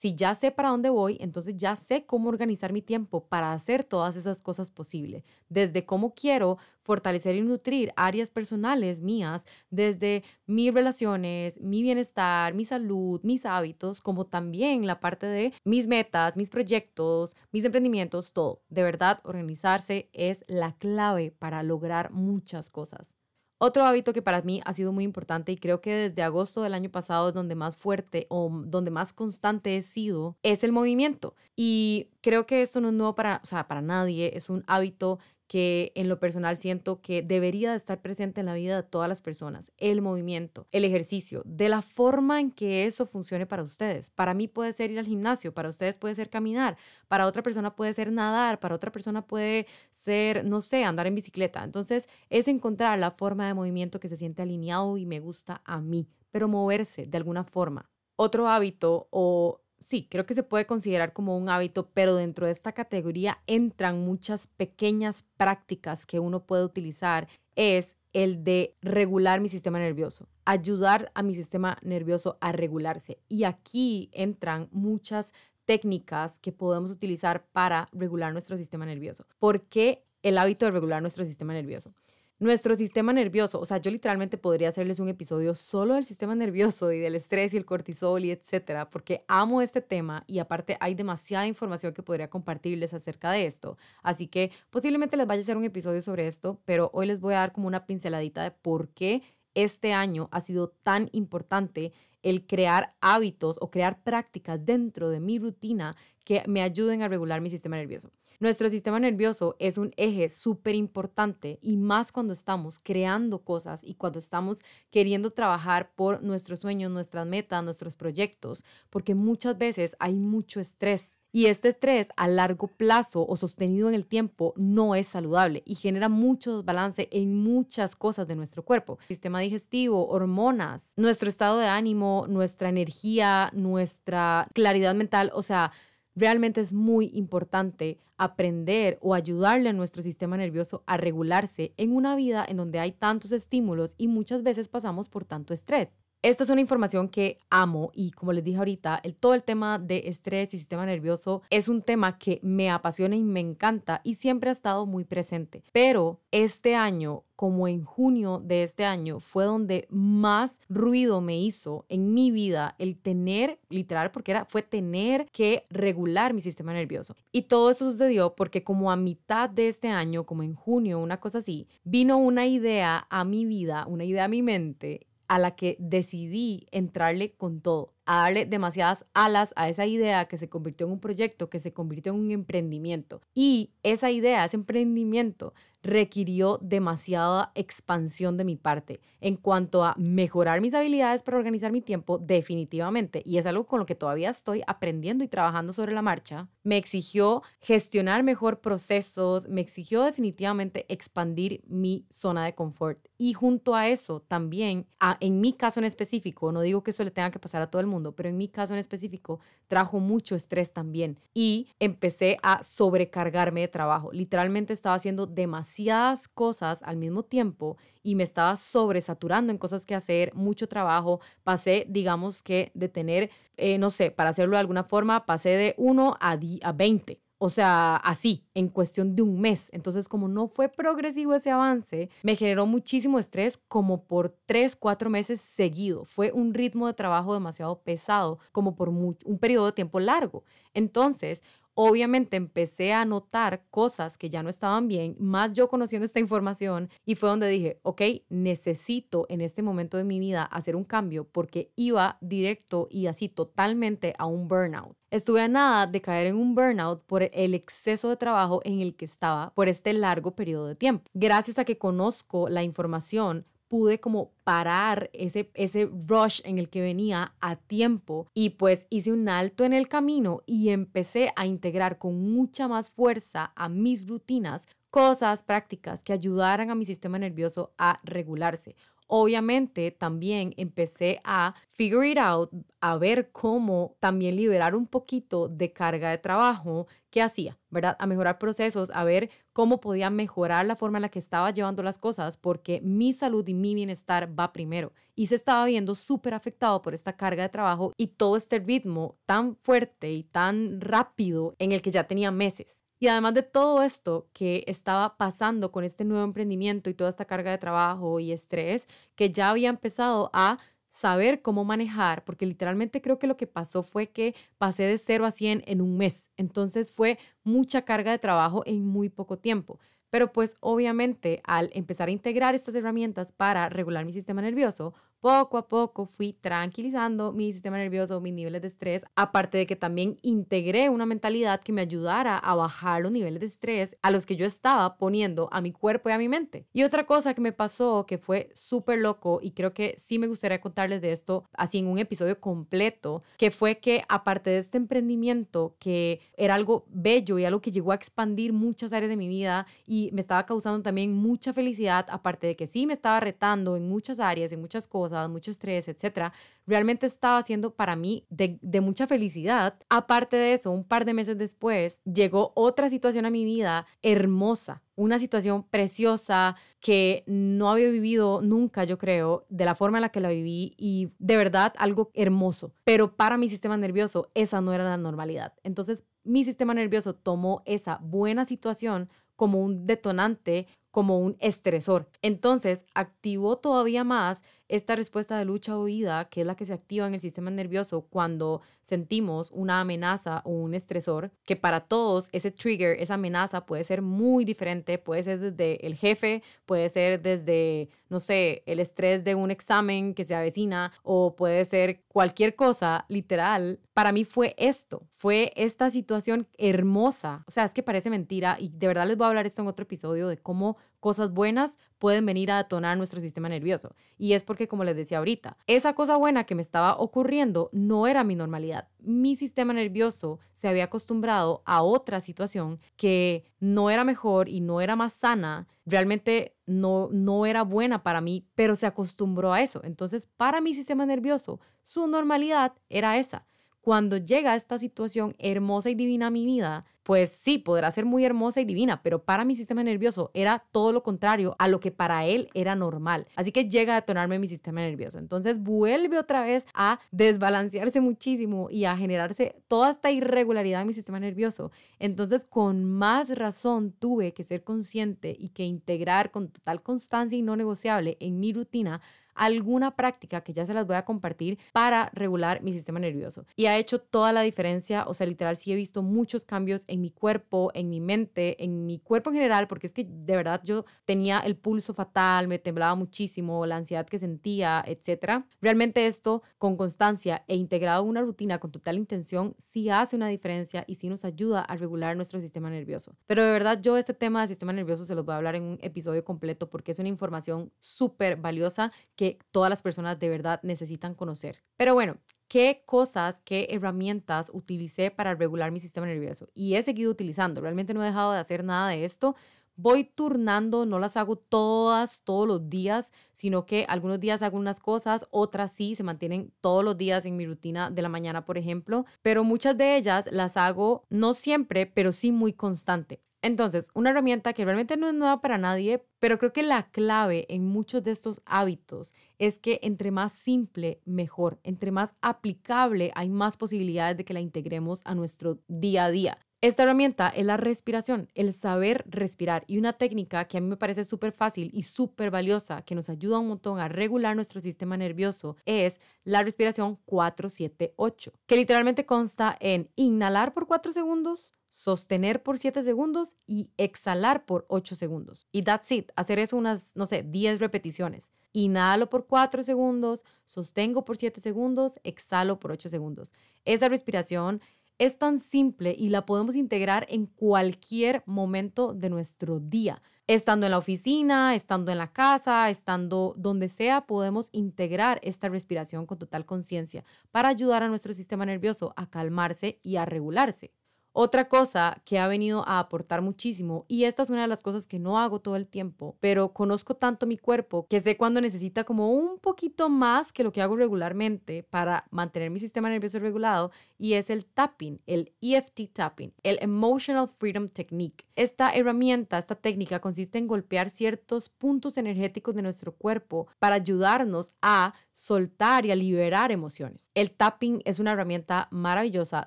si 0.00 0.14
ya 0.14 0.34
sé 0.34 0.50
para 0.50 0.70
dónde 0.70 0.88
voy, 0.88 1.18
entonces 1.20 1.58
ya 1.58 1.76
sé 1.76 2.06
cómo 2.06 2.30
organizar 2.30 2.72
mi 2.72 2.80
tiempo 2.80 3.26
para 3.26 3.52
hacer 3.52 3.84
todas 3.84 4.16
esas 4.16 4.40
cosas 4.40 4.70
posibles. 4.70 5.24
Desde 5.50 5.84
cómo 5.84 6.14
quiero 6.14 6.56
fortalecer 6.80 7.36
y 7.36 7.42
nutrir 7.42 7.92
áreas 7.96 8.30
personales 8.30 9.02
mías, 9.02 9.46
desde 9.68 10.24
mis 10.46 10.72
relaciones, 10.72 11.60
mi 11.60 11.82
bienestar, 11.82 12.54
mi 12.54 12.64
salud, 12.64 13.20
mis 13.24 13.44
hábitos, 13.44 14.00
como 14.00 14.24
también 14.24 14.86
la 14.86 15.00
parte 15.00 15.26
de 15.26 15.52
mis 15.64 15.86
metas, 15.86 16.34
mis 16.34 16.48
proyectos, 16.48 17.36
mis 17.52 17.66
emprendimientos, 17.66 18.32
todo. 18.32 18.62
De 18.70 18.82
verdad, 18.82 19.20
organizarse 19.24 20.08
es 20.14 20.46
la 20.48 20.72
clave 20.78 21.30
para 21.30 21.62
lograr 21.62 22.10
muchas 22.10 22.70
cosas. 22.70 23.19
Otro 23.62 23.84
hábito 23.84 24.14
que 24.14 24.22
para 24.22 24.40
mí 24.40 24.62
ha 24.64 24.72
sido 24.72 24.90
muy 24.90 25.04
importante 25.04 25.52
y 25.52 25.58
creo 25.58 25.82
que 25.82 25.92
desde 25.92 26.22
agosto 26.22 26.62
del 26.62 26.72
año 26.72 26.90
pasado 26.90 27.28
es 27.28 27.34
donde 27.34 27.54
más 27.54 27.76
fuerte 27.76 28.26
o 28.30 28.50
donde 28.64 28.90
más 28.90 29.12
constante 29.12 29.76
he 29.76 29.82
sido, 29.82 30.38
es 30.42 30.64
el 30.64 30.72
movimiento. 30.72 31.34
Y 31.56 32.08
creo 32.22 32.46
que 32.46 32.62
esto 32.62 32.80
no 32.80 32.88
es 32.88 32.94
nuevo 32.94 33.14
para, 33.14 33.42
o 33.44 33.46
sea, 33.46 33.68
para 33.68 33.82
nadie, 33.82 34.32
es 34.34 34.48
un 34.48 34.64
hábito 34.66 35.18
que 35.50 35.90
en 35.96 36.08
lo 36.08 36.20
personal 36.20 36.56
siento 36.56 37.00
que 37.00 37.22
debería 37.22 37.72
de 37.72 37.76
estar 37.76 38.00
presente 38.00 38.38
en 38.38 38.46
la 38.46 38.54
vida 38.54 38.76
de 38.76 38.82
todas 38.84 39.08
las 39.08 39.20
personas. 39.20 39.72
El 39.78 40.00
movimiento, 40.00 40.68
el 40.70 40.84
ejercicio, 40.84 41.42
de 41.44 41.68
la 41.68 41.82
forma 41.82 42.38
en 42.38 42.52
que 42.52 42.86
eso 42.86 43.04
funcione 43.04 43.46
para 43.46 43.64
ustedes. 43.64 44.10
Para 44.10 44.32
mí 44.32 44.46
puede 44.46 44.72
ser 44.72 44.92
ir 44.92 45.00
al 45.00 45.08
gimnasio, 45.08 45.52
para 45.52 45.68
ustedes 45.68 45.98
puede 45.98 46.14
ser 46.14 46.30
caminar, 46.30 46.76
para 47.08 47.26
otra 47.26 47.42
persona 47.42 47.74
puede 47.74 47.92
ser 47.94 48.12
nadar, 48.12 48.60
para 48.60 48.76
otra 48.76 48.92
persona 48.92 49.26
puede 49.26 49.66
ser, 49.90 50.44
no 50.44 50.60
sé, 50.60 50.84
andar 50.84 51.08
en 51.08 51.16
bicicleta. 51.16 51.64
Entonces 51.64 52.08
es 52.28 52.46
encontrar 52.46 52.96
la 53.00 53.10
forma 53.10 53.48
de 53.48 53.54
movimiento 53.54 53.98
que 53.98 54.08
se 54.08 54.16
siente 54.16 54.42
alineado 54.42 54.98
y 54.98 55.04
me 55.04 55.18
gusta 55.18 55.62
a 55.64 55.80
mí, 55.80 56.06
pero 56.30 56.46
moverse 56.46 57.06
de 57.08 57.16
alguna 57.16 57.42
forma. 57.42 57.90
Otro 58.14 58.46
hábito 58.46 59.08
o 59.10 59.62
sí, 59.80 60.06
creo 60.08 60.26
que 60.26 60.34
se 60.34 60.42
puede 60.42 60.66
considerar 60.66 61.12
como 61.12 61.36
un 61.36 61.48
hábito, 61.48 61.90
pero 61.92 62.14
dentro 62.14 62.46
de 62.46 62.52
esta 62.52 62.72
categoría 62.72 63.38
entran 63.46 64.00
muchas 64.00 64.46
pequeñas 64.46 65.24
prácticas 65.36 66.06
que 66.06 66.20
uno 66.20 66.44
puede 66.44 66.64
utilizar. 66.64 67.28
Es 67.56 67.96
el 68.12 68.44
de 68.44 68.76
regular 68.82 69.40
mi 69.40 69.48
sistema 69.48 69.78
nervioso, 69.78 70.28
ayudar 70.44 71.10
a 71.14 71.22
mi 71.22 71.34
sistema 71.34 71.78
nervioso 71.82 72.38
a 72.40 72.52
regularse. 72.52 73.18
Y 73.28 73.44
aquí 73.44 74.10
entran 74.12 74.68
muchas 74.70 75.32
técnicas 75.64 76.38
que 76.38 76.52
podemos 76.52 76.90
utilizar 76.90 77.46
para 77.52 77.88
regular 77.92 78.32
nuestro 78.32 78.56
sistema 78.56 78.86
nervioso. 78.86 79.26
¿Por 79.38 79.62
qué 79.62 80.04
el 80.22 80.38
hábito 80.38 80.66
de 80.66 80.72
regular 80.72 81.00
nuestro 81.00 81.24
sistema 81.24 81.52
nervioso? 81.52 81.94
Nuestro 82.40 82.74
sistema 82.74 83.12
nervioso, 83.12 83.60
o 83.60 83.66
sea, 83.66 83.76
yo 83.76 83.90
literalmente 83.90 84.38
podría 84.38 84.70
hacerles 84.70 84.98
un 84.98 85.08
episodio 85.08 85.54
solo 85.54 85.94
del 85.94 86.04
sistema 86.04 86.34
nervioso 86.34 86.90
y 86.90 86.98
del 86.98 87.14
estrés 87.14 87.52
y 87.52 87.58
el 87.58 87.66
cortisol 87.66 88.24
y 88.24 88.30
etcétera, 88.30 88.88
porque 88.90 89.24
amo 89.28 89.60
este 89.60 89.82
tema 89.82 90.24
y 90.26 90.38
aparte 90.38 90.78
hay 90.80 90.94
demasiada 90.94 91.46
información 91.46 91.92
que 91.92 92.02
podría 92.02 92.30
compartirles 92.30 92.94
acerca 92.94 93.30
de 93.30 93.44
esto. 93.44 93.76
Así 94.02 94.26
que 94.26 94.50
posiblemente 94.70 95.18
les 95.18 95.26
vaya 95.26 95.40
a 95.40 95.42
hacer 95.42 95.58
un 95.58 95.64
episodio 95.64 96.00
sobre 96.00 96.26
esto, 96.26 96.58
pero 96.64 96.90
hoy 96.94 97.06
les 97.06 97.20
voy 97.20 97.34
a 97.34 97.38
dar 97.38 97.52
como 97.52 97.68
una 97.68 97.84
pinceladita 97.86 98.42
de 98.42 98.50
por 98.50 98.88
qué 98.88 99.22
este 99.54 99.92
año 99.92 100.28
ha 100.32 100.40
sido 100.40 100.68
tan 100.82 101.10
importante 101.12 101.92
el 102.22 102.46
crear 102.46 102.94
hábitos 103.00 103.56
o 103.60 103.70
crear 103.70 104.02
prácticas 104.02 104.66
dentro 104.66 105.10
de 105.10 105.20
mi 105.20 105.38
rutina 105.38 105.96
que 106.24 106.42
me 106.46 106.62
ayuden 106.62 107.02
a 107.02 107.08
regular 107.08 107.40
mi 107.40 107.50
sistema 107.50 107.76
nervioso. 107.76 108.10
Nuestro 108.40 108.70
sistema 108.70 108.98
nervioso 108.98 109.54
es 109.58 109.76
un 109.76 109.92
eje 109.98 110.30
súper 110.30 110.74
importante 110.74 111.58
y 111.60 111.76
más 111.76 112.10
cuando 112.10 112.32
estamos 112.32 112.78
creando 112.78 113.44
cosas 113.44 113.84
y 113.84 113.96
cuando 113.96 114.18
estamos 114.18 114.62
queriendo 114.90 115.30
trabajar 115.30 115.92
por 115.94 116.22
nuestros 116.22 116.60
sueños, 116.60 116.90
nuestras 116.90 117.26
metas, 117.26 117.62
nuestros 117.62 117.96
proyectos, 117.96 118.64
porque 118.88 119.14
muchas 119.14 119.58
veces 119.58 119.94
hay 119.98 120.14
mucho 120.14 120.58
estrés. 120.58 121.18
Y 121.32 121.46
este 121.46 121.68
estrés 121.68 122.08
a 122.16 122.26
largo 122.26 122.66
plazo 122.66 123.24
o 123.24 123.36
sostenido 123.36 123.88
en 123.88 123.94
el 123.94 124.06
tiempo 124.06 124.52
no 124.56 124.96
es 124.96 125.06
saludable 125.06 125.62
y 125.64 125.76
genera 125.76 126.08
mucho 126.08 126.56
desbalance 126.56 127.08
en 127.12 127.36
muchas 127.36 127.94
cosas 127.94 128.26
de 128.26 128.34
nuestro 128.34 128.64
cuerpo. 128.64 128.98
Sistema 129.06 129.38
digestivo, 129.38 130.08
hormonas, 130.08 130.92
nuestro 130.96 131.28
estado 131.28 131.58
de 131.58 131.68
ánimo, 131.68 132.26
nuestra 132.28 132.68
energía, 132.68 133.50
nuestra 133.54 134.48
claridad 134.54 134.96
mental, 134.96 135.30
o 135.32 135.42
sea, 135.42 135.70
realmente 136.16 136.60
es 136.60 136.72
muy 136.72 137.12
importante 137.14 138.00
aprender 138.18 138.98
o 139.00 139.14
ayudarle 139.14 139.68
a 139.68 139.72
nuestro 139.72 140.02
sistema 140.02 140.36
nervioso 140.36 140.82
a 140.86 140.96
regularse 140.96 141.72
en 141.76 141.94
una 141.94 142.16
vida 142.16 142.44
en 142.46 142.56
donde 142.56 142.80
hay 142.80 142.90
tantos 142.90 143.30
estímulos 143.30 143.94
y 143.98 144.08
muchas 144.08 144.42
veces 144.42 144.66
pasamos 144.66 145.08
por 145.08 145.24
tanto 145.24 145.54
estrés. 145.54 145.99
Esta 146.22 146.44
es 146.44 146.50
una 146.50 146.60
información 146.60 147.08
que 147.08 147.38
amo 147.48 147.92
y 147.94 148.10
como 148.10 148.34
les 148.34 148.44
dije 148.44 148.58
ahorita, 148.58 149.00
el, 149.04 149.16
todo 149.16 149.32
el 149.32 149.42
tema 149.42 149.78
de 149.78 150.02
estrés 150.04 150.52
y 150.52 150.58
sistema 150.58 150.84
nervioso 150.84 151.40
es 151.48 151.66
un 151.66 151.80
tema 151.80 152.18
que 152.18 152.40
me 152.42 152.68
apasiona 152.68 153.16
y 153.16 153.22
me 153.22 153.40
encanta 153.40 154.02
y 154.04 154.16
siempre 154.16 154.50
ha 154.50 154.52
estado 154.52 154.84
muy 154.84 155.04
presente. 155.04 155.64
Pero 155.72 156.20
este 156.30 156.74
año, 156.74 157.24
como 157.36 157.68
en 157.68 157.84
junio 157.84 158.42
de 158.44 158.64
este 158.64 158.84
año, 158.84 159.18
fue 159.18 159.44
donde 159.44 159.86
más 159.88 160.60
ruido 160.68 161.22
me 161.22 161.40
hizo 161.40 161.86
en 161.88 162.12
mi 162.12 162.30
vida 162.30 162.74
el 162.76 162.98
tener, 162.98 163.58
literal, 163.70 164.10
porque 164.10 164.32
era, 164.32 164.44
fue 164.44 164.60
tener 164.60 165.24
que 165.32 165.64
regular 165.70 166.34
mi 166.34 166.42
sistema 166.42 166.74
nervioso. 166.74 167.16
Y 167.32 167.42
todo 167.44 167.70
eso 167.70 167.90
sucedió 167.90 168.34
porque 168.34 168.62
como 168.62 168.92
a 168.92 168.96
mitad 168.96 169.48
de 169.48 169.68
este 169.68 169.88
año, 169.88 170.26
como 170.26 170.42
en 170.42 170.54
junio, 170.54 170.98
una 170.98 171.18
cosa 171.18 171.38
así, 171.38 171.66
vino 171.82 172.18
una 172.18 172.44
idea 172.44 173.06
a 173.08 173.24
mi 173.24 173.46
vida, 173.46 173.86
una 173.86 174.04
idea 174.04 174.24
a 174.24 174.28
mi 174.28 174.42
mente 174.42 175.06
a 175.30 175.38
la 175.38 175.52
que 175.52 175.76
decidí 175.78 176.66
entrarle 176.72 177.30
con 177.34 177.60
todo, 177.60 177.94
a 178.04 178.22
darle 178.22 178.46
demasiadas 178.46 179.06
alas 179.14 179.52
a 179.54 179.68
esa 179.68 179.86
idea 179.86 180.24
que 180.24 180.36
se 180.36 180.48
convirtió 180.48 180.88
en 180.88 180.94
un 180.94 180.98
proyecto, 180.98 181.48
que 181.48 181.60
se 181.60 181.72
convirtió 181.72 182.12
en 182.12 182.18
un 182.18 182.30
emprendimiento. 182.32 183.20
Y 183.32 183.70
esa 183.84 184.10
idea, 184.10 184.44
ese 184.44 184.56
emprendimiento, 184.56 185.54
requirió 185.84 186.58
demasiada 186.60 187.52
expansión 187.54 188.36
de 188.36 188.44
mi 188.44 188.56
parte 188.56 189.00
en 189.20 189.36
cuanto 189.36 189.84
a 189.84 189.94
mejorar 189.96 190.60
mis 190.60 190.74
habilidades 190.74 191.22
para 191.22 191.38
organizar 191.38 191.70
mi 191.70 191.80
tiempo 191.80 192.18
definitivamente 192.18 193.22
y 193.24 193.38
es 193.38 193.46
algo 193.46 193.68
con 193.68 193.78
lo 193.78 193.86
que 193.86 193.94
todavía 193.94 194.30
estoy 194.30 194.62
aprendiendo 194.66 195.22
y 195.22 195.28
trabajando 195.28 195.72
sobre 195.72 195.94
la 195.94 196.02
marcha. 196.02 196.48
Me 196.64 196.76
exigió 196.76 197.44
gestionar 197.60 198.24
mejor 198.24 198.60
procesos, 198.60 199.48
me 199.48 199.60
exigió 199.60 200.02
definitivamente 200.02 200.86
expandir 200.92 201.62
mi 201.68 202.04
zona 202.10 202.44
de 202.44 202.56
confort 202.56 203.09
y 203.22 203.34
junto 203.34 203.74
a 203.74 203.86
eso 203.86 204.20
también, 204.20 204.86
en 205.20 205.42
mi 205.42 205.52
caso 205.52 205.78
en 205.78 205.84
específico, 205.84 206.52
no 206.52 206.62
digo 206.62 206.82
que 206.82 206.90
eso 206.90 207.04
le 207.04 207.10
tenga 207.10 207.30
que 207.30 207.38
pasar 207.38 207.60
a 207.60 207.66
todo 207.70 207.80
el 207.80 207.86
mundo, 207.86 208.16
pero 208.16 208.30
en 208.30 208.38
mi 208.38 208.48
caso 208.48 208.72
en 208.72 208.78
específico 208.78 209.40
trajo 209.68 210.00
mucho 210.00 210.34
estrés 210.34 210.72
también 210.72 211.18
y 211.34 211.68
empecé 211.80 212.38
a 212.42 212.62
sobrecargarme 212.62 213.60
de 213.60 213.68
trabajo. 213.68 214.10
Literalmente 214.10 214.72
estaba 214.72 214.94
haciendo 214.94 215.26
demasiadas 215.26 216.28
cosas 216.28 216.82
al 216.82 216.96
mismo 216.96 217.22
tiempo 217.22 217.76
y 218.02 218.14
me 218.14 218.22
estaba 218.22 218.56
sobresaturando 218.56 219.52
en 219.52 219.58
cosas 219.58 219.84
que 219.84 219.94
hacer, 219.94 220.32
mucho 220.34 220.66
trabajo. 220.66 221.20
Pasé, 221.44 221.84
digamos 221.90 222.42
que 222.42 222.70
de 222.72 222.88
tener, 222.88 223.30
eh, 223.58 223.76
no 223.76 223.90
sé, 223.90 224.10
para 224.10 224.30
hacerlo 224.30 224.56
de 224.56 224.60
alguna 224.60 224.84
forma, 224.84 225.26
pasé 225.26 225.50
de 225.50 225.74
1 225.76 226.16
a, 226.18 226.38
a 226.62 226.72
20. 226.72 227.20
O 227.42 227.48
sea, 227.48 227.96
así, 227.96 228.44
en 228.52 228.68
cuestión 228.68 229.16
de 229.16 229.22
un 229.22 229.40
mes. 229.40 229.70
Entonces, 229.72 230.08
como 230.08 230.28
no 230.28 230.46
fue 230.46 230.68
progresivo 230.68 231.32
ese 231.32 231.50
avance, 231.50 232.10
me 232.22 232.36
generó 232.36 232.66
muchísimo 232.66 233.18
estrés 233.18 233.58
como 233.66 234.04
por 234.04 234.36
tres, 234.44 234.76
cuatro 234.76 235.08
meses 235.08 235.40
seguido. 235.40 236.04
Fue 236.04 236.32
un 236.32 236.52
ritmo 236.52 236.86
de 236.86 236.92
trabajo 236.92 237.32
demasiado 237.32 237.80
pesado, 237.80 238.40
como 238.52 238.76
por 238.76 238.90
un 238.90 239.38
periodo 239.40 239.64
de 239.64 239.72
tiempo 239.72 240.00
largo. 240.00 240.44
Entonces, 240.74 241.42
obviamente 241.82 242.36
empecé 242.36 242.92
a 242.92 243.06
notar 243.06 243.64
cosas 243.70 244.18
que 244.18 244.28
ya 244.28 244.42
no 244.42 244.50
estaban 244.50 244.86
bien, 244.86 245.16
más 245.18 245.54
yo 245.54 245.68
conociendo 245.68 246.04
esta 246.04 246.20
información 246.20 246.90
y 247.06 247.14
fue 247.14 247.30
donde 247.30 247.48
dije, 247.48 247.80
ok, 247.84 248.02
necesito 248.28 249.24
en 249.30 249.40
este 249.40 249.62
momento 249.62 249.96
de 249.96 250.04
mi 250.04 250.20
vida 250.20 250.42
hacer 250.44 250.76
un 250.76 250.84
cambio 250.84 251.24
porque 251.24 251.72
iba 251.76 252.18
directo 252.20 252.86
y 252.90 253.06
así 253.06 253.30
totalmente 253.30 254.12
a 254.18 254.26
un 254.26 254.46
burnout. 254.46 254.94
Estuve 255.10 255.40
a 255.40 255.48
nada 255.48 255.86
de 255.86 256.02
caer 256.02 256.26
en 256.26 256.36
un 256.36 256.54
burnout 256.54 257.02
por 257.06 257.22
el 257.22 257.54
exceso 257.54 258.10
de 258.10 258.16
trabajo 258.16 258.60
en 258.64 258.80
el 258.80 258.94
que 258.94 259.06
estaba 259.06 259.52
por 259.54 259.68
este 259.68 259.94
largo 259.94 260.36
periodo 260.36 260.66
de 260.66 260.76
tiempo. 260.76 261.04
Gracias 261.14 261.58
a 261.58 261.64
que 261.64 261.78
conozco 261.78 262.50
la 262.50 262.62
información, 262.62 263.46
pude 263.70 264.00
como 264.00 264.32
parar 264.42 265.10
ese, 265.12 265.50
ese 265.54 265.88
rush 266.08 266.40
en 266.44 266.58
el 266.58 266.68
que 266.68 266.80
venía 266.80 267.34
a 267.40 267.54
tiempo 267.54 268.26
y 268.34 268.50
pues 268.50 268.88
hice 268.90 269.12
un 269.12 269.28
alto 269.28 269.64
en 269.64 269.72
el 269.72 269.86
camino 269.86 270.42
y 270.44 270.70
empecé 270.70 271.32
a 271.36 271.46
integrar 271.46 271.96
con 271.96 272.20
mucha 272.20 272.66
más 272.66 272.90
fuerza 272.90 273.52
a 273.54 273.68
mis 273.68 274.08
rutinas 274.08 274.66
cosas 274.90 275.44
prácticas 275.44 276.02
que 276.02 276.12
ayudaran 276.12 276.68
a 276.70 276.74
mi 276.74 276.84
sistema 276.84 277.16
nervioso 277.16 277.72
a 277.78 278.00
regularse. 278.02 278.74
Obviamente 279.06 279.92
también 279.92 280.52
empecé 280.56 281.20
a 281.24 281.54
figure 281.70 282.08
it 282.08 282.18
out, 282.18 282.50
a 282.80 282.96
ver 282.96 283.30
cómo 283.30 283.96
también 284.00 284.36
liberar 284.36 284.74
un 284.74 284.86
poquito 284.86 285.48
de 285.48 285.72
carga 285.72 286.10
de 286.10 286.18
trabajo 286.18 286.88
que 287.10 287.22
hacía, 287.22 287.58
¿verdad? 287.68 287.96
A 287.98 288.06
mejorar 288.06 288.38
procesos, 288.38 288.90
a 288.94 289.04
ver 289.04 289.30
cómo 289.52 289.80
podía 289.80 290.10
mejorar 290.10 290.66
la 290.66 290.76
forma 290.76 290.98
en 290.98 291.02
la 291.02 291.08
que 291.08 291.18
estaba 291.18 291.50
llevando 291.50 291.82
las 291.82 291.98
cosas, 291.98 292.36
porque 292.36 292.80
mi 292.82 293.12
salud 293.12 293.46
y 293.48 293.54
mi 293.54 293.74
bienestar 293.74 294.38
va 294.38 294.52
primero. 294.52 294.92
Y 295.14 295.26
se 295.26 295.34
estaba 295.34 295.66
viendo 295.66 295.94
súper 295.94 296.34
afectado 296.34 296.80
por 296.82 296.94
esta 296.94 297.16
carga 297.16 297.42
de 297.42 297.48
trabajo 297.48 297.92
y 297.96 298.08
todo 298.08 298.36
este 298.36 298.58
ritmo 298.58 299.18
tan 299.26 299.56
fuerte 299.56 300.12
y 300.12 300.22
tan 300.24 300.80
rápido 300.80 301.56
en 301.58 301.72
el 301.72 301.82
que 301.82 301.90
ya 301.90 302.04
tenía 302.04 302.30
meses. 302.30 302.84
Y 303.02 303.08
además 303.08 303.32
de 303.32 303.42
todo 303.42 303.82
esto 303.82 304.28
que 304.34 304.62
estaba 304.66 305.16
pasando 305.16 305.72
con 305.72 305.84
este 305.84 306.04
nuevo 306.04 306.22
emprendimiento 306.22 306.90
y 306.90 306.94
toda 306.94 307.08
esta 307.08 307.24
carga 307.24 307.50
de 307.50 307.56
trabajo 307.56 308.20
y 308.20 308.30
estrés, 308.30 308.88
que 309.14 309.32
ya 309.32 309.48
había 309.48 309.70
empezado 309.70 310.30
a 310.34 310.58
saber 310.90 311.40
cómo 311.40 311.64
manejar, 311.64 312.24
porque 312.24 312.44
literalmente 312.44 313.00
creo 313.00 313.18
que 313.18 313.28
lo 313.28 313.38
que 313.38 313.46
pasó 313.46 313.82
fue 313.82 314.08
que 314.08 314.34
pasé 314.58 314.82
de 314.82 314.98
0 314.98 315.24
a 315.24 315.30
100 315.30 315.62
en 315.66 315.80
un 315.80 315.96
mes. 315.96 316.28
Entonces 316.36 316.92
fue 316.92 317.18
mucha 317.44 317.82
carga 317.82 318.10
de 318.10 318.18
trabajo 318.18 318.62
en 318.66 318.84
muy 318.84 319.08
poco 319.08 319.38
tiempo. 319.38 319.78
Pero 320.10 320.32
pues 320.32 320.56
obviamente 320.60 321.40
al 321.44 321.70
empezar 321.72 322.08
a 322.08 322.10
integrar 322.10 322.54
estas 322.54 322.74
herramientas 322.74 323.30
para 323.32 323.68
regular 323.68 324.04
mi 324.04 324.12
sistema 324.12 324.42
nervioso, 324.42 324.92
poco 325.20 325.58
a 325.58 325.68
poco 325.68 326.06
fui 326.06 326.32
tranquilizando 326.32 327.32
mi 327.32 327.52
sistema 327.52 327.76
nervioso, 327.76 328.20
mis 328.20 328.32
niveles 328.32 328.62
de 328.62 328.68
estrés, 328.68 329.04
aparte 329.16 329.58
de 329.58 329.66
que 329.66 329.76
también 329.76 330.16
integré 330.22 330.88
una 330.88 331.06
mentalidad 331.06 331.60
que 331.60 331.72
me 331.72 331.82
ayudara 331.82 332.38
a 332.38 332.54
bajar 332.54 333.02
los 333.02 333.12
niveles 333.12 333.40
de 333.40 333.46
estrés 333.46 333.96
a 334.02 334.10
los 334.10 334.26
que 334.26 334.36
yo 334.36 334.46
estaba 334.46 334.96
poniendo 334.96 335.48
a 335.52 335.60
mi 335.60 335.72
cuerpo 335.72 336.08
y 336.08 336.12
a 336.12 336.18
mi 336.18 336.28
mente. 336.28 336.66
Y 336.72 336.82
otra 336.84 337.04
cosa 337.04 337.34
que 337.34 337.40
me 337.40 337.52
pasó 337.52 338.06
que 338.06 338.18
fue 338.18 338.50
súper 338.54 338.98
loco 338.98 339.40
y 339.42 339.52
creo 339.52 339.74
que 339.74 339.94
sí 339.98 340.18
me 340.18 340.26
gustaría 340.26 340.60
contarles 340.60 341.02
de 341.02 341.12
esto 341.12 341.44
así 341.52 341.78
en 341.78 341.86
un 341.86 341.98
episodio 341.98 342.40
completo, 342.40 343.22
que 343.36 343.50
fue 343.50 343.78
que 343.78 344.04
aparte 344.08 344.50
de 344.50 344.58
este 344.58 344.78
emprendimiento 344.78 345.76
que 345.78 346.20
era 346.36 346.54
algo 346.54 346.86
bello 346.88 347.38
y 347.38 347.44
algo 347.44 347.60
que 347.60 347.72
llegó 347.72 347.92
a 347.92 347.96
expandir 347.96 348.52
muchas 348.52 348.92
áreas 348.92 349.10
de 349.10 349.16
mi 349.16 349.28
vida 349.28 349.66
y 349.86 350.10
me 350.12 350.20
estaba 350.20 350.46
causando 350.46 350.82
también 350.82 351.12
mucha 351.12 351.52
felicidad, 351.52 352.06
aparte 352.08 352.46
de 352.46 352.56
que 352.56 352.66
sí 352.66 352.86
me 352.86 352.94
estaba 352.94 353.20
retando 353.20 353.76
en 353.76 353.88
muchas 353.88 354.20
áreas, 354.20 354.52
en 354.52 354.60
muchas 354.60 354.88
cosas, 354.88 355.09
mucho 355.28 355.50
estrés, 355.50 355.88
etcétera, 355.88 356.32
realmente 356.66 357.06
estaba 357.06 357.42
siendo 357.42 357.74
para 357.74 357.96
mí 357.96 358.24
de 358.28 358.80
mucha 358.80 359.06
felicidad. 359.06 359.74
Aparte 359.88 360.36
de 360.36 360.52
eso, 360.52 360.70
un 360.70 360.84
par 360.84 361.04
de 361.04 361.14
meses 361.14 361.36
después, 361.36 362.02
llegó 362.04 362.52
otra 362.54 362.88
situación 362.88 363.26
a 363.26 363.30
mi 363.30 363.44
vida 363.44 363.86
hermosa, 364.02 364.82
una 364.96 365.18
situación 365.18 365.62
preciosa 365.62 366.56
que 366.80 367.24
no 367.26 367.70
había 367.70 367.88
vivido 367.88 368.40
nunca, 368.42 368.84
yo 368.84 368.98
creo, 368.98 369.46
de 369.48 369.64
la 369.64 369.74
forma 369.74 369.98
en 369.98 370.02
la 370.02 370.10
que 370.10 370.20
la 370.20 370.28
viví 370.28 370.74
y 370.76 371.10
de 371.18 371.36
verdad 371.36 371.72
algo 371.78 372.10
hermoso. 372.14 372.72
Pero 372.84 373.16
para 373.16 373.36
mi 373.36 373.48
sistema 373.48 373.76
nervioso, 373.76 374.30
esa 374.34 374.60
no 374.60 374.72
era 374.72 374.84
la 374.84 374.96
normalidad. 374.96 375.54
Entonces, 375.64 376.04
mi 376.22 376.44
sistema 376.44 376.74
nervioso 376.74 377.14
tomó 377.14 377.62
esa 377.64 377.98
buena 378.02 378.44
situación 378.44 379.08
como 379.36 379.60
un 379.60 379.86
detonante, 379.86 380.66
como 380.90 381.18
un 381.18 381.36
estresor. 381.40 382.10
Entonces, 382.20 382.84
activó 382.94 383.56
todavía 383.56 384.04
más 384.04 384.42
esta 384.70 384.94
respuesta 384.94 385.36
de 385.36 385.44
lucha 385.44 385.76
o 385.76 385.82
huida, 385.82 386.28
que 386.28 386.42
es 386.42 386.46
la 386.46 386.54
que 386.54 386.64
se 386.64 386.72
activa 386.72 387.06
en 387.06 387.14
el 387.14 387.20
sistema 387.20 387.50
nervioso 387.50 388.02
cuando 388.02 388.62
sentimos 388.90 389.50
una 389.52 389.80
amenaza 389.80 390.42
o 390.44 390.50
un 390.50 390.74
estresor, 390.74 391.30
que 391.44 391.54
para 391.54 391.80
todos 391.80 392.28
ese 392.32 392.50
trigger, 392.50 393.00
esa 393.00 393.14
amenaza 393.14 393.64
puede 393.64 393.84
ser 393.84 394.02
muy 394.02 394.44
diferente, 394.44 394.98
puede 394.98 395.22
ser 395.22 395.38
desde 395.38 395.86
el 395.86 395.94
jefe, 395.94 396.42
puede 396.66 396.88
ser 396.88 397.22
desde, 397.22 397.88
no 398.08 398.18
sé, 398.18 398.64
el 398.66 398.80
estrés 398.80 399.22
de 399.22 399.36
un 399.36 399.52
examen 399.52 400.12
que 400.12 400.24
se 400.24 400.34
avecina 400.34 400.92
o 401.04 401.36
puede 401.36 401.64
ser 401.64 402.02
cualquier 402.08 402.56
cosa, 402.56 403.04
literal. 403.08 403.78
Para 403.94 404.10
mí 404.10 404.24
fue 404.24 404.54
esto, 404.58 405.06
fue 405.14 405.52
esta 405.54 405.88
situación 405.88 406.48
hermosa. 406.58 407.44
O 407.46 407.52
sea, 407.52 407.64
es 407.64 407.72
que 407.72 407.84
parece 407.84 408.10
mentira 408.10 408.56
y 408.58 408.70
de 408.70 408.88
verdad 408.88 409.06
les 409.06 409.16
voy 409.16 409.26
a 409.26 409.28
hablar 409.28 409.46
esto 409.46 409.62
en 409.62 409.68
otro 409.68 409.84
episodio 409.84 410.26
de 410.26 410.36
cómo 410.36 410.76
cosas 410.98 411.32
buenas 411.32 411.78
pueden 411.98 412.26
venir 412.26 412.50
a 412.50 412.58
detonar 412.58 412.96
nuestro 412.96 413.20
sistema 413.20 413.48
nervioso. 413.48 413.94
Y 414.18 414.32
es 414.32 414.42
porque, 414.42 414.68
como 414.68 414.84
les 414.84 414.96
decía 414.96 415.18
ahorita, 415.18 415.56
esa 415.66 415.94
cosa 415.94 416.16
buena 416.16 416.44
que 416.44 416.54
me 416.54 416.62
estaba 416.62 416.96
ocurriendo 416.96 417.70
no 417.72 418.06
era 418.06 418.24
mi 418.24 418.34
normalidad. 418.34 418.79
Mi 418.98 419.36
sistema 419.36 419.72
nervioso 419.72 420.38
se 420.52 420.68
había 420.68 420.84
acostumbrado 420.84 421.62
a 421.64 421.82
otra 421.82 422.20
situación 422.20 422.78
que 422.96 423.44
no 423.58 423.90
era 423.90 424.04
mejor 424.04 424.48
y 424.48 424.60
no 424.60 424.80
era 424.80 424.96
más 424.96 425.12
sana. 425.12 425.68
Realmente 425.86 426.56
no, 426.66 427.08
no 427.12 427.46
era 427.46 427.62
buena 427.62 428.02
para 428.02 428.20
mí, 428.20 428.46
pero 428.54 428.76
se 428.76 428.86
acostumbró 428.86 429.52
a 429.52 429.60
eso. 429.62 429.80
Entonces, 429.84 430.26
para 430.36 430.60
mi 430.60 430.74
sistema 430.74 431.06
nervioso, 431.06 431.60
su 431.82 432.06
normalidad 432.06 432.74
era 432.88 433.16
esa 433.18 433.46
cuando 433.80 434.16
llega 434.16 434.54
esta 434.54 434.78
situación 434.78 435.34
hermosa 435.38 435.90
y 435.90 435.94
divina 435.94 436.26
a 436.28 436.30
mi 436.30 436.44
vida, 436.44 436.84
pues 437.02 437.30
sí, 437.30 437.58
podrá 437.58 437.90
ser 437.90 438.04
muy 438.04 438.24
hermosa 438.24 438.60
y 438.60 438.64
divina, 438.64 439.02
pero 439.02 439.24
para 439.24 439.44
mi 439.44 439.56
sistema 439.56 439.82
nervioso 439.82 440.30
era 440.34 440.64
todo 440.70 440.92
lo 440.92 441.02
contrario 441.02 441.56
a 441.58 441.66
lo 441.66 441.80
que 441.80 441.90
para 441.90 442.26
él 442.26 442.48
era 442.54 442.76
normal. 442.76 443.26
Así 443.36 443.52
que 443.52 443.68
llega 443.68 443.94
a 443.94 444.00
detonarme 444.00 444.38
mi 444.38 444.48
sistema 444.48 444.80
nervioso. 444.82 445.18
Entonces 445.18 445.62
vuelve 445.62 446.18
otra 446.18 446.42
vez 446.42 446.66
a 446.74 447.00
desbalancearse 447.10 448.00
muchísimo 448.00 448.68
y 448.70 448.84
a 448.84 448.96
generarse 448.96 449.56
toda 449.66 449.90
esta 449.90 450.10
irregularidad 450.10 450.82
en 450.82 450.88
mi 450.88 450.94
sistema 450.94 451.18
nervioso. 451.18 451.72
Entonces 451.98 452.44
con 452.44 452.84
más 452.84 453.36
razón 453.36 453.92
tuve 453.92 454.32
que 454.32 454.44
ser 454.44 454.62
consciente 454.62 455.34
y 455.36 455.48
que 455.48 455.64
integrar 455.64 456.30
con 456.30 456.48
total 456.48 456.82
constancia 456.82 457.36
y 457.36 457.42
no 457.42 457.56
negociable 457.56 458.18
en 458.20 458.38
mi 458.38 458.52
rutina 458.52 459.00
alguna 459.40 459.96
práctica 459.96 460.42
que 460.42 460.52
ya 460.52 460.66
se 460.66 460.74
las 460.74 460.86
voy 460.86 460.96
a 460.96 461.06
compartir 461.06 461.58
para 461.72 462.10
regular 462.12 462.62
mi 462.62 462.74
sistema 462.74 463.00
nervioso. 463.00 463.46
Y 463.56 463.66
ha 463.66 463.78
hecho 463.78 463.98
toda 463.98 464.32
la 464.32 464.42
diferencia, 464.42 465.04
o 465.06 465.14
sea, 465.14 465.26
literal, 465.26 465.56
sí 465.56 465.72
he 465.72 465.76
visto 465.76 466.02
muchos 466.02 466.44
cambios 466.44 466.84
en 466.88 467.00
mi 467.00 467.10
cuerpo, 467.10 467.70
en 467.72 467.88
mi 467.88 468.00
mente, 468.00 468.62
en 468.62 468.84
mi 468.84 468.98
cuerpo 468.98 469.30
en 469.30 469.36
general, 469.36 469.66
porque 469.66 469.86
es 469.86 469.94
que 469.94 470.04
de 470.04 470.36
verdad 470.36 470.60
yo 470.62 470.84
tenía 471.06 471.38
el 471.38 471.56
pulso 471.56 471.94
fatal, 471.94 472.48
me 472.48 472.58
temblaba 472.58 472.94
muchísimo, 472.94 473.64
la 473.64 473.76
ansiedad 473.76 474.06
que 474.06 474.18
sentía, 474.18 474.84
etc. 474.86 475.44
Realmente 475.62 476.06
esto 476.06 476.42
con 476.58 476.76
constancia 476.76 477.42
e 477.48 477.56
integrado 477.56 478.02
una 478.02 478.20
rutina 478.20 478.58
con 478.58 478.70
total 478.70 478.96
intención 478.96 479.54
sí 479.58 479.88
hace 479.88 480.16
una 480.16 480.28
diferencia 480.28 480.84
y 480.86 480.96
sí 480.96 481.08
nos 481.08 481.24
ayuda 481.24 481.62
a 481.62 481.76
regular 481.76 482.14
nuestro 482.14 482.40
sistema 482.40 482.68
nervioso. 482.68 483.16
Pero 483.26 483.42
de 483.42 483.52
verdad 483.52 483.80
yo 483.80 483.96
este 483.96 484.12
tema 484.12 484.40
del 484.40 484.50
sistema 484.50 484.74
nervioso 484.74 485.06
se 485.06 485.14
los 485.14 485.24
voy 485.24 485.32
a 485.32 485.36
hablar 485.36 485.56
en 485.56 485.62
un 485.62 485.78
episodio 485.80 486.24
completo 486.24 486.68
porque 486.68 486.92
es 486.92 486.98
una 486.98 487.08
información 487.08 487.72
súper 487.78 488.36
valiosa 488.36 488.92
que 489.16 489.29
todas 489.50 489.70
las 489.70 489.82
personas 489.82 490.18
de 490.18 490.28
verdad 490.28 490.60
necesitan 490.62 491.14
conocer. 491.14 491.62
Pero 491.76 491.94
bueno, 491.94 492.16
qué 492.48 492.82
cosas, 492.84 493.40
qué 493.44 493.68
herramientas 493.70 494.50
utilicé 494.52 495.10
para 495.10 495.34
regular 495.34 495.70
mi 495.70 495.80
sistema 495.80 496.06
nervioso 496.06 496.48
y 496.54 496.74
he 496.74 496.82
seguido 496.82 497.10
utilizando. 497.10 497.60
Realmente 497.60 497.94
no 497.94 498.02
he 498.02 498.06
dejado 498.06 498.32
de 498.32 498.38
hacer 498.38 498.64
nada 498.64 498.88
de 498.88 499.04
esto. 499.04 499.36
Voy 499.76 500.04
turnando, 500.04 500.84
no 500.84 500.98
las 500.98 501.16
hago 501.16 501.36
todas, 501.36 502.22
todos 502.24 502.46
los 502.46 502.68
días, 502.68 503.12
sino 503.32 503.64
que 503.66 503.86
algunos 503.88 504.20
días 504.20 504.42
hago 504.42 504.58
unas 504.58 504.80
cosas, 504.80 505.26
otras 505.30 505.72
sí, 505.72 505.94
se 505.94 506.02
mantienen 506.02 506.52
todos 506.60 506.84
los 506.84 506.98
días 506.98 507.24
en 507.24 507.36
mi 507.36 507.46
rutina 507.46 507.90
de 507.90 508.02
la 508.02 508.08
mañana, 508.08 508.44
por 508.44 508.58
ejemplo, 508.58 509.06
pero 509.22 509.42
muchas 509.42 509.78
de 509.78 509.96
ellas 509.96 510.28
las 510.32 510.56
hago 510.56 511.06
no 511.08 511.32
siempre, 511.34 511.86
pero 511.86 512.12
sí 512.12 512.30
muy 512.32 512.52
constante. 512.52 513.22
Entonces, 513.42 513.90
una 513.94 514.10
herramienta 514.10 514.52
que 514.52 514.64
realmente 514.64 514.96
no 514.96 515.08
es 515.08 515.14
nueva 515.14 515.40
para 515.40 515.56
nadie, 515.56 516.04
pero 516.18 516.38
creo 516.38 516.52
que 516.52 516.62
la 516.62 516.90
clave 516.90 517.46
en 517.48 517.66
muchos 517.66 518.02
de 518.02 518.10
estos 518.10 518.42
hábitos 518.44 519.14
es 519.38 519.58
que 519.58 519.80
entre 519.82 520.10
más 520.10 520.32
simple, 520.32 521.00
mejor. 521.06 521.58
Entre 521.62 521.90
más 521.90 522.14
aplicable, 522.20 523.12
hay 523.14 523.30
más 523.30 523.56
posibilidades 523.56 524.16
de 524.18 524.24
que 524.24 524.34
la 524.34 524.40
integremos 524.40 525.00
a 525.04 525.14
nuestro 525.14 525.58
día 525.68 526.04
a 526.04 526.10
día. 526.10 526.38
Esta 526.62 526.82
herramienta 526.82 527.30
es 527.30 527.46
la 527.46 527.56
respiración, 527.56 528.28
el 528.34 528.52
saber 528.52 529.04
respirar 529.08 529.64
y 529.66 529.78
una 529.78 529.94
técnica 529.94 530.44
que 530.44 530.58
a 530.58 530.60
mí 530.60 530.66
me 530.66 530.76
parece 530.76 531.04
súper 531.04 531.32
fácil 531.32 531.70
y 531.72 531.84
súper 531.84 532.30
valiosa, 532.30 532.82
que 532.82 532.94
nos 532.94 533.08
ayuda 533.08 533.38
un 533.38 533.48
montón 533.48 533.78
a 533.78 533.88
regular 533.88 534.36
nuestro 534.36 534.60
sistema 534.60 534.98
nervioso, 534.98 535.56
es 535.64 536.00
la 536.22 536.42
respiración 536.42 536.96
478, 537.06 538.32
que 538.46 538.56
literalmente 538.56 539.06
consta 539.06 539.56
en 539.58 539.88
inhalar 539.96 540.52
por 540.52 540.66
4 540.66 540.92
segundos, 540.92 541.54
sostener 541.80 542.42
por 542.42 542.58
7 542.58 542.82
segundos 542.82 543.36
y 543.46 543.70
exhalar 543.78 544.44
por 544.44 544.66
8 544.68 544.94
segundos. 544.96 545.46
Y 545.50 545.62
that's 545.62 545.90
it, 545.90 546.10
hacer 546.14 546.38
eso 546.38 546.58
unas, 546.58 546.94
no 546.94 547.06
sé, 547.06 547.22
10 547.22 547.58
repeticiones. 547.58 548.32
Inhalo 548.52 549.08
por 549.08 549.26
4 549.26 549.62
segundos, 549.62 550.22
sostengo 550.44 551.06
por 551.06 551.16
7 551.16 551.40
segundos, 551.40 551.98
exhalo 552.04 552.60
por 552.60 552.72
8 552.72 552.90
segundos. 552.90 553.32
Esa 553.64 553.88
respiración 553.88 554.60
es 554.98 555.16
tan 555.16 555.40
simple 555.40 555.94
y 555.96 556.10
la 556.10 556.26
podemos 556.26 556.54
integrar 556.54 557.06
en 557.08 557.24
cualquier 557.24 558.22
momento 558.26 558.92
de 558.92 559.08
nuestro 559.08 559.58
día. 559.58 560.02
Estando 560.26 560.66
en 560.66 560.72
la 560.72 560.78
oficina, 560.78 561.54
estando 561.54 561.90
en 561.92 561.96
la 561.96 562.12
casa, 562.12 562.68
estando 562.68 563.34
donde 563.38 563.68
sea, 563.68 564.06
podemos 564.06 564.50
integrar 564.52 565.18
esta 565.22 565.48
respiración 565.48 566.04
con 566.04 566.18
total 566.18 566.44
conciencia 566.44 567.04
para 567.30 567.48
ayudar 567.48 567.82
a 567.82 567.88
nuestro 567.88 568.12
sistema 568.12 568.44
nervioso 568.44 568.92
a 568.96 569.08
calmarse 569.08 569.80
y 569.82 569.96
a 569.96 570.04
regularse. 570.04 570.74
Otra 571.12 571.48
cosa 571.48 572.00
que 572.04 572.20
ha 572.20 572.28
venido 572.28 572.62
a 572.68 572.78
aportar 572.78 573.20
muchísimo, 573.20 573.84
y 573.88 574.04
esta 574.04 574.22
es 574.22 574.30
una 574.30 574.42
de 574.42 574.46
las 574.46 574.62
cosas 574.62 574.86
que 574.86 575.00
no 575.00 575.18
hago 575.18 575.40
todo 575.40 575.56
el 575.56 575.66
tiempo, 575.66 576.16
pero 576.20 576.52
conozco 576.52 576.94
tanto 576.94 577.26
mi 577.26 577.36
cuerpo 577.36 577.88
que 577.88 577.98
sé 577.98 578.16
cuando 578.16 578.40
necesita 578.40 578.84
como 578.84 579.10
un 579.12 579.38
poquito 579.40 579.88
más 579.88 580.32
que 580.32 580.44
lo 580.44 580.52
que 580.52 580.62
hago 580.62 580.76
regularmente 580.76 581.64
para 581.64 582.04
mantener 582.12 582.50
mi 582.50 582.60
sistema 582.60 582.88
nervioso 582.88 583.18
regulado, 583.18 583.72
y 584.00 584.14
es 584.14 584.30
el 584.30 584.46
tapping, 584.46 585.00
el 585.06 585.32
EFT 585.42 585.92
tapping, 585.92 586.32
el 586.42 586.58
Emotional 586.62 587.28
Freedom 587.28 587.68
Technique. 587.68 588.24
Esta 588.34 588.70
herramienta, 588.70 589.36
esta 589.36 589.54
técnica 589.54 590.00
consiste 590.00 590.38
en 590.38 590.46
golpear 590.46 590.88
ciertos 590.88 591.50
puntos 591.50 591.98
energéticos 591.98 592.54
de 592.54 592.62
nuestro 592.62 592.92
cuerpo 592.92 593.48
para 593.58 593.74
ayudarnos 593.74 594.52
a 594.62 594.94
soltar 595.12 595.84
y 595.84 595.90
a 595.90 595.96
liberar 595.96 596.50
emociones. 596.50 597.10
El 597.14 597.30
tapping 597.30 597.82
es 597.84 597.98
una 597.98 598.12
herramienta 598.12 598.68
maravillosa, 598.70 599.44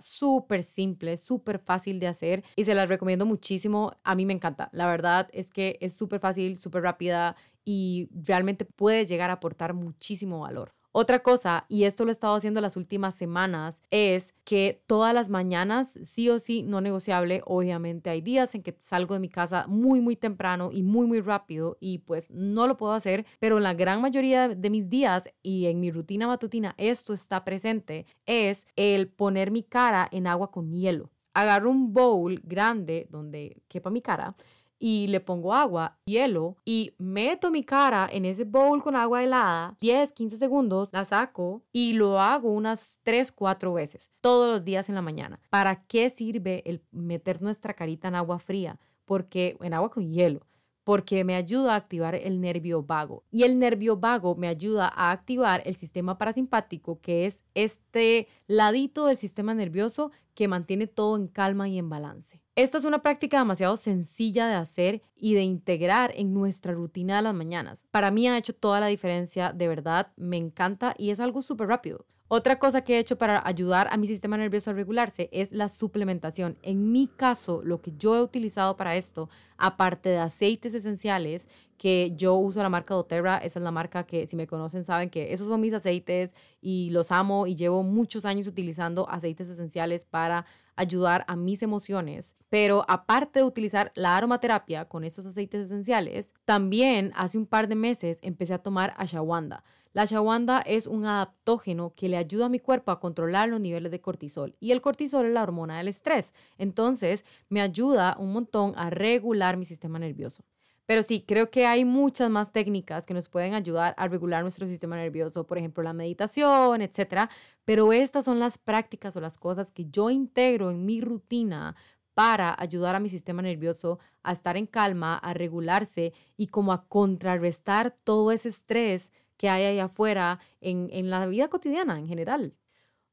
súper 0.00 0.62
simple, 0.62 1.16
súper 1.16 1.58
fácil 1.58 1.98
de 1.98 2.08
hacer 2.08 2.44
y 2.54 2.64
se 2.64 2.74
las 2.74 2.90
recomiendo 2.90 3.24
muchísimo. 3.24 3.94
A 4.04 4.14
mí 4.14 4.26
me 4.26 4.34
encanta. 4.34 4.68
La 4.72 4.86
verdad 4.86 5.30
es 5.32 5.50
que 5.50 5.78
es 5.80 5.94
súper 5.94 6.20
fácil, 6.20 6.58
súper 6.58 6.82
rápida 6.82 7.36
y 7.64 8.10
realmente 8.12 8.66
puede 8.66 9.06
llegar 9.06 9.30
a 9.30 9.34
aportar 9.34 9.72
muchísimo 9.72 10.40
valor. 10.40 10.74
Otra 10.94 11.22
cosa, 11.22 11.64
y 11.70 11.84
esto 11.84 12.04
lo 12.04 12.10
he 12.10 12.12
estado 12.12 12.34
haciendo 12.34 12.60
las 12.60 12.76
últimas 12.76 13.14
semanas, 13.14 13.82
es 13.90 14.34
que 14.44 14.82
todas 14.86 15.14
las 15.14 15.30
mañanas, 15.30 15.98
sí 16.04 16.28
o 16.28 16.38
sí, 16.38 16.62
no 16.62 16.82
negociable, 16.82 17.40
obviamente 17.46 18.10
hay 18.10 18.20
días 18.20 18.54
en 18.54 18.62
que 18.62 18.76
salgo 18.78 19.14
de 19.14 19.20
mi 19.20 19.30
casa 19.30 19.64
muy, 19.68 20.02
muy 20.02 20.16
temprano 20.16 20.68
y 20.70 20.82
muy, 20.82 21.06
muy 21.06 21.20
rápido 21.22 21.78
y 21.80 22.00
pues 22.00 22.30
no 22.30 22.66
lo 22.66 22.76
puedo 22.76 22.92
hacer, 22.92 23.24
pero 23.40 23.56
en 23.56 23.62
la 23.62 23.72
gran 23.72 24.02
mayoría 24.02 24.50
de 24.50 24.70
mis 24.70 24.90
días 24.90 25.30
y 25.42 25.64
en 25.64 25.80
mi 25.80 25.90
rutina 25.90 26.26
matutina 26.26 26.74
esto 26.76 27.14
está 27.14 27.42
presente, 27.42 28.04
es 28.26 28.66
el 28.76 29.08
poner 29.08 29.50
mi 29.50 29.62
cara 29.62 30.06
en 30.12 30.26
agua 30.26 30.50
con 30.50 30.70
hielo. 30.72 31.10
Agarro 31.32 31.70
un 31.70 31.94
bowl 31.94 32.42
grande 32.44 33.06
donde 33.10 33.62
quepa 33.68 33.88
mi 33.88 34.02
cara 34.02 34.36
y 34.82 35.06
le 35.06 35.20
pongo 35.20 35.54
agua, 35.54 35.96
hielo 36.06 36.56
y 36.64 36.96
meto 36.98 37.52
mi 37.52 37.62
cara 37.62 38.08
en 38.10 38.24
ese 38.24 38.42
bowl 38.42 38.82
con 38.82 38.96
agua 38.96 39.22
helada, 39.22 39.76
10, 39.78 40.10
15 40.10 40.36
segundos, 40.36 40.88
la 40.90 41.04
saco 41.04 41.62
y 41.72 41.92
lo 41.92 42.18
hago 42.18 42.50
unas 42.50 42.98
3, 43.04 43.30
4 43.30 43.72
veces, 43.72 44.10
todos 44.20 44.50
los 44.50 44.64
días 44.64 44.88
en 44.88 44.96
la 44.96 45.02
mañana. 45.02 45.38
¿Para 45.50 45.84
qué 45.84 46.10
sirve 46.10 46.64
el 46.66 46.82
meter 46.90 47.40
nuestra 47.40 47.74
carita 47.74 48.08
en 48.08 48.16
agua 48.16 48.40
fría? 48.40 48.80
Porque 49.04 49.56
en 49.60 49.72
agua 49.72 49.88
con 49.88 50.10
hielo 50.10 50.40
porque 50.84 51.22
me 51.22 51.36
ayuda 51.36 51.74
a 51.74 51.76
activar 51.76 52.16
el 52.16 52.40
nervio 52.40 52.82
vago. 52.82 53.22
Y 53.30 53.44
el 53.44 53.56
nervio 53.60 53.98
vago 53.98 54.34
me 54.34 54.48
ayuda 54.48 54.92
a 54.92 55.12
activar 55.12 55.62
el 55.64 55.76
sistema 55.76 56.18
parasimpático, 56.18 57.00
que 57.00 57.24
es 57.24 57.44
este 57.54 58.26
ladito 58.48 59.06
del 59.06 59.16
sistema 59.16 59.54
nervioso 59.54 60.10
que 60.34 60.48
mantiene 60.48 60.88
todo 60.88 61.16
en 61.16 61.28
calma 61.28 61.68
y 61.68 61.78
en 61.78 61.88
balance. 61.88 62.41
Esta 62.54 62.76
es 62.76 62.84
una 62.84 63.02
práctica 63.02 63.38
demasiado 63.38 63.78
sencilla 63.78 64.46
de 64.46 64.54
hacer 64.56 65.02
y 65.16 65.32
de 65.32 65.40
integrar 65.40 66.12
en 66.14 66.34
nuestra 66.34 66.74
rutina 66.74 67.16
de 67.16 67.22
las 67.22 67.32
mañanas. 67.32 67.86
Para 67.90 68.10
mí 68.10 68.28
ha 68.28 68.36
hecho 68.36 68.54
toda 68.54 68.78
la 68.78 68.88
diferencia, 68.88 69.54
de 69.54 69.68
verdad, 69.68 70.12
me 70.16 70.36
encanta 70.36 70.94
y 70.98 71.08
es 71.08 71.20
algo 71.20 71.40
súper 71.40 71.68
rápido. 71.68 72.04
Otra 72.28 72.58
cosa 72.58 72.84
que 72.84 72.96
he 72.96 72.98
hecho 72.98 73.16
para 73.16 73.46
ayudar 73.46 73.88
a 73.90 73.96
mi 73.96 74.06
sistema 74.06 74.36
nervioso 74.36 74.70
a 74.70 74.74
regularse 74.74 75.30
es 75.32 75.52
la 75.52 75.70
suplementación. 75.70 76.58
En 76.62 76.92
mi 76.92 77.06
caso, 77.06 77.62
lo 77.64 77.80
que 77.80 77.94
yo 77.96 78.16
he 78.16 78.22
utilizado 78.22 78.76
para 78.76 78.96
esto, 78.96 79.30
aparte 79.56 80.10
de 80.10 80.18
aceites 80.18 80.74
esenciales, 80.74 81.48
que 81.78 82.12
yo 82.16 82.34
uso 82.34 82.62
la 82.62 82.68
marca 82.68 82.94
doTERRA, 82.94 83.38
esa 83.38 83.58
es 83.58 83.62
la 83.62 83.70
marca 83.70 84.04
que 84.04 84.26
si 84.26 84.36
me 84.36 84.46
conocen 84.46 84.84
saben 84.84 85.08
que 85.08 85.32
esos 85.32 85.48
son 85.48 85.60
mis 85.60 85.72
aceites 85.72 86.34
y 86.60 86.90
los 86.90 87.12
amo 87.12 87.46
y 87.46 87.54
llevo 87.54 87.82
muchos 87.82 88.24
años 88.24 88.46
utilizando 88.46 89.08
aceites 89.08 89.48
esenciales 89.48 90.04
para 90.04 90.44
ayudar 90.76 91.24
a 91.28 91.36
mis 91.36 91.62
emociones. 91.62 92.36
Pero 92.48 92.84
aparte 92.88 93.40
de 93.40 93.44
utilizar 93.44 93.92
la 93.94 94.16
aromaterapia 94.16 94.84
con 94.84 95.04
esos 95.04 95.26
aceites 95.26 95.66
esenciales, 95.66 96.32
también 96.44 97.12
hace 97.14 97.38
un 97.38 97.46
par 97.46 97.68
de 97.68 97.74
meses 97.74 98.18
empecé 98.22 98.54
a 98.54 98.62
tomar 98.62 98.94
ashwagandha. 98.96 99.64
La 99.92 100.02
ashwagandha 100.02 100.60
es 100.60 100.86
un 100.86 101.04
adaptógeno 101.04 101.92
que 101.94 102.08
le 102.08 102.16
ayuda 102.16 102.46
a 102.46 102.48
mi 102.48 102.58
cuerpo 102.58 102.90
a 102.90 103.00
controlar 103.00 103.48
los 103.48 103.60
niveles 103.60 103.92
de 103.92 104.00
cortisol 104.00 104.56
y 104.58 104.72
el 104.72 104.80
cortisol 104.80 105.26
es 105.26 105.32
la 105.32 105.42
hormona 105.42 105.76
del 105.76 105.88
estrés. 105.88 106.32
Entonces, 106.56 107.24
me 107.50 107.60
ayuda 107.60 108.16
un 108.18 108.32
montón 108.32 108.72
a 108.76 108.88
regular 108.88 109.58
mi 109.58 109.66
sistema 109.66 109.98
nervioso. 109.98 110.44
Pero 110.92 111.02
sí, 111.02 111.24
creo 111.26 111.50
que 111.50 111.64
hay 111.64 111.86
muchas 111.86 112.28
más 112.28 112.52
técnicas 112.52 113.06
que 113.06 113.14
nos 113.14 113.30
pueden 113.30 113.54
ayudar 113.54 113.94
a 113.96 114.08
regular 114.08 114.42
nuestro 114.42 114.66
sistema 114.66 114.94
nervioso, 114.94 115.46
por 115.46 115.56
ejemplo, 115.56 115.82
la 115.82 115.94
meditación, 115.94 116.82
etcétera. 116.82 117.30
Pero 117.64 117.94
estas 117.94 118.26
son 118.26 118.38
las 118.38 118.58
prácticas 118.58 119.16
o 119.16 119.20
las 119.22 119.38
cosas 119.38 119.72
que 119.72 119.86
yo 119.86 120.10
integro 120.10 120.70
en 120.70 120.84
mi 120.84 121.00
rutina 121.00 121.76
para 122.12 122.54
ayudar 122.58 122.94
a 122.94 123.00
mi 123.00 123.08
sistema 123.08 123.40
nervioso 123.40 124.00
a 124.22 124.32
estar 124.32 124.58
en 124.58 124.66
calma, 124.66 125.16
a 125.16 125.32
regularse 125.32 126.12
y 126.36 126.48
como 126.48 126.74
a 126.74 126.84
contrarrestar 126.88 127.96
todo 128.04 128.30
ese 128.30 128.50
estrés 128.50 129.12
que 129.38 129.48
hay 129.48 129.64
ahí 129.64 129.78
afuera 129.78 130.40
en, 130.60 130.90
en 130.92 131.08
la 131.08 131.24
vida 131.24 131.48
cotidiana 131.48 131.98
en 131.98 132.06
general. 132.06 132.54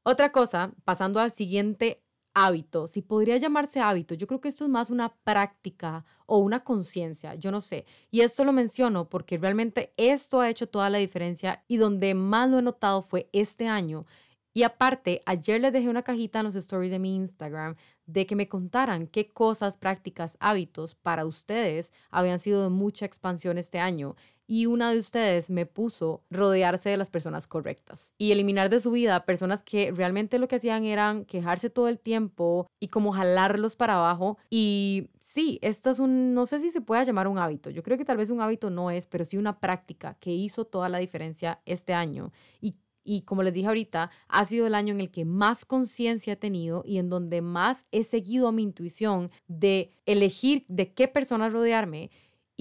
Otra 0.02 0.32
cosa, 0.32 0.74
pasando 0.84 1.18
al 1.18 1.30
siguiente 1.30 2.02
hábito, 2.34 2.86
si 2.86 3.02
podría 3.02 3.36
llamarse 3.36 3.80
hábito, 3.80 4.14
yo 4.14 4.26
creo 4.26 4.40
que 4.40 4.48
esto 4.48 4.64
es 4.64 4.70
más 4.70 4.90
una 4.90 5.14
práctica 5.24 6.04
o 6.26 6.38
una 6.38 6.64
conciencia, 6.64 7.34
yo 7.34 7.50
no 7.50 7.60
sé. 7.60 7.84
Y 8.10 8.20
esto 8.20 8.44
lo 8.44 8.52
menciono 8.52 9.08
porque 9.08 9.38
realmente 9.38 9.92
esto 9.96 10.40
ha 10.40 10.48
hecho 10.50 10.68
toda 10.68 10.90
la 10.90 10.98
diferencia 10.98 11.64
y 11.68 11.76
donde 11.76 12.14
más 12.14 12.50
lo 12.50 12.58
he 12.58 12.62
notado 12.62 13.02
fue 13.02 13.28
este 13.32 13.66
año. 13.66 14.06
Y 14.52 14.64
aparte, 14.64 15.22
ayer 15.26 15.60
les 15.60 15.72
dejé 15.72 15.88
una 15.88 16.02
cajita 16.02 16.40
en 16.40 16.46
los 16.46 16.56
stories 16.56 16.90
de 16.90 16.98
mi 16.98 17.14
Instagram 17.14 17.76
de 18.06 18.26
que 18.26 18.34
me 18.34 18.48
contaran 18.48 19.06
qué 19.06 19.28
cosas, 19.28 19.76
prácticas, 19.76 20.36
hábitos 20.40 20.96
para 20.96 21.24
ustedes 21.24 21.92
habían 22.10 22.40
sido 22.40 22.64
de 22.64 22.70
mucha 22.70 23.06
expansión 23.06 23.58
este 23.58 23.78
año 23.78 24.16
y 24.50 24.66
una 24.66 24.90
de 24.90 24.98
ustedes 24.98 25.48
me 25.48 25.64
puso 25.64 26.24
rodearse 26.28 26.90
de 26.90 26.96
las 26.96 27.08
personas 27.08 27.46
correctas 27.46 28.14
y 28.18 28.32
eliminar 28.32 28.68
de 28.68 28.80
su 28.80 28.90
vida 28.90 29.24
personas 29.24 29.62
que 29.62 29.92
realmente 29.92 30.40
lo 30.40 30.48
que 30.48 30.56
hacían 30.56 30.82
eran 30.82 31.24
quejarse 31.24 31.70
todo 31.70 31.86
el 31.86 32.00
tiempo 32.00 32.66
y 32.80 32.88
como 32.88 33.12
jalarlos 33.12 33.76
para 33.76 33.94
abajo. 33.94 34.38
Y 34.50 35.10
sí, 35.20 35.60
esto 35.62 35.90
es 35.90 36.00
un, 36.00 36.34
no 36.34 36.46
sé 36.46 36.58
si 36.58 36.72
se 36.72 36.80
puede 36.80 37.04
llamar 37.04 37.28
un 37.28 37.38
hábito, 37.38 37.70
yo 37.70 37.84
creo 37.84 37.96
que 37.96 38.04
tal 38.04 38.16
vez 38.16 38.28
un 38.28 38.40
hábito 38.40 38.70
no 38.70 38.90
es, 38.90 39.06
pero 39.06 39.24
sí 39.24 39.36
una 39.36 39.60
práctica 39.60 40.16
que 40.18 40.32
hizo 40.32 40.64
toda 40.64 40.88
la 40.88 40.98
diferencia 40.98 41.60
este 41.64 41.94
año 41.94 42.32
y 42.60 42.74
y 43.02 43.22
como 43.22 43.42
les 43.42 43.54
dije 43.54 43.66
ahorita, 43.66 44.10
ha 44.28 44.44
sido 44.44 44.66
el 44.66 44.74
año 44.74 44.92
en 44.92 45.00
el 45.00 45.10
que 45.10 45.24
más 45.24 45.64
conciencia 45.64 46.34
he 46.34 46.36
tenido 46.36 46.82
y 46.86 46.98
en 46.98 47.08
donde 47.08 47.40
más 47.40 47.86
he 47.92 48.04
seguido 48.04 48.46
a 48.46 48.52
mi 48.52 48.62
intuición 48.62 49.30
de 49.48 49.90
elegir 50.04 50.64
de 50.68 50.92
qué 50.92 51.08
personas 51.08 51.52
rodearme 51.52 52.10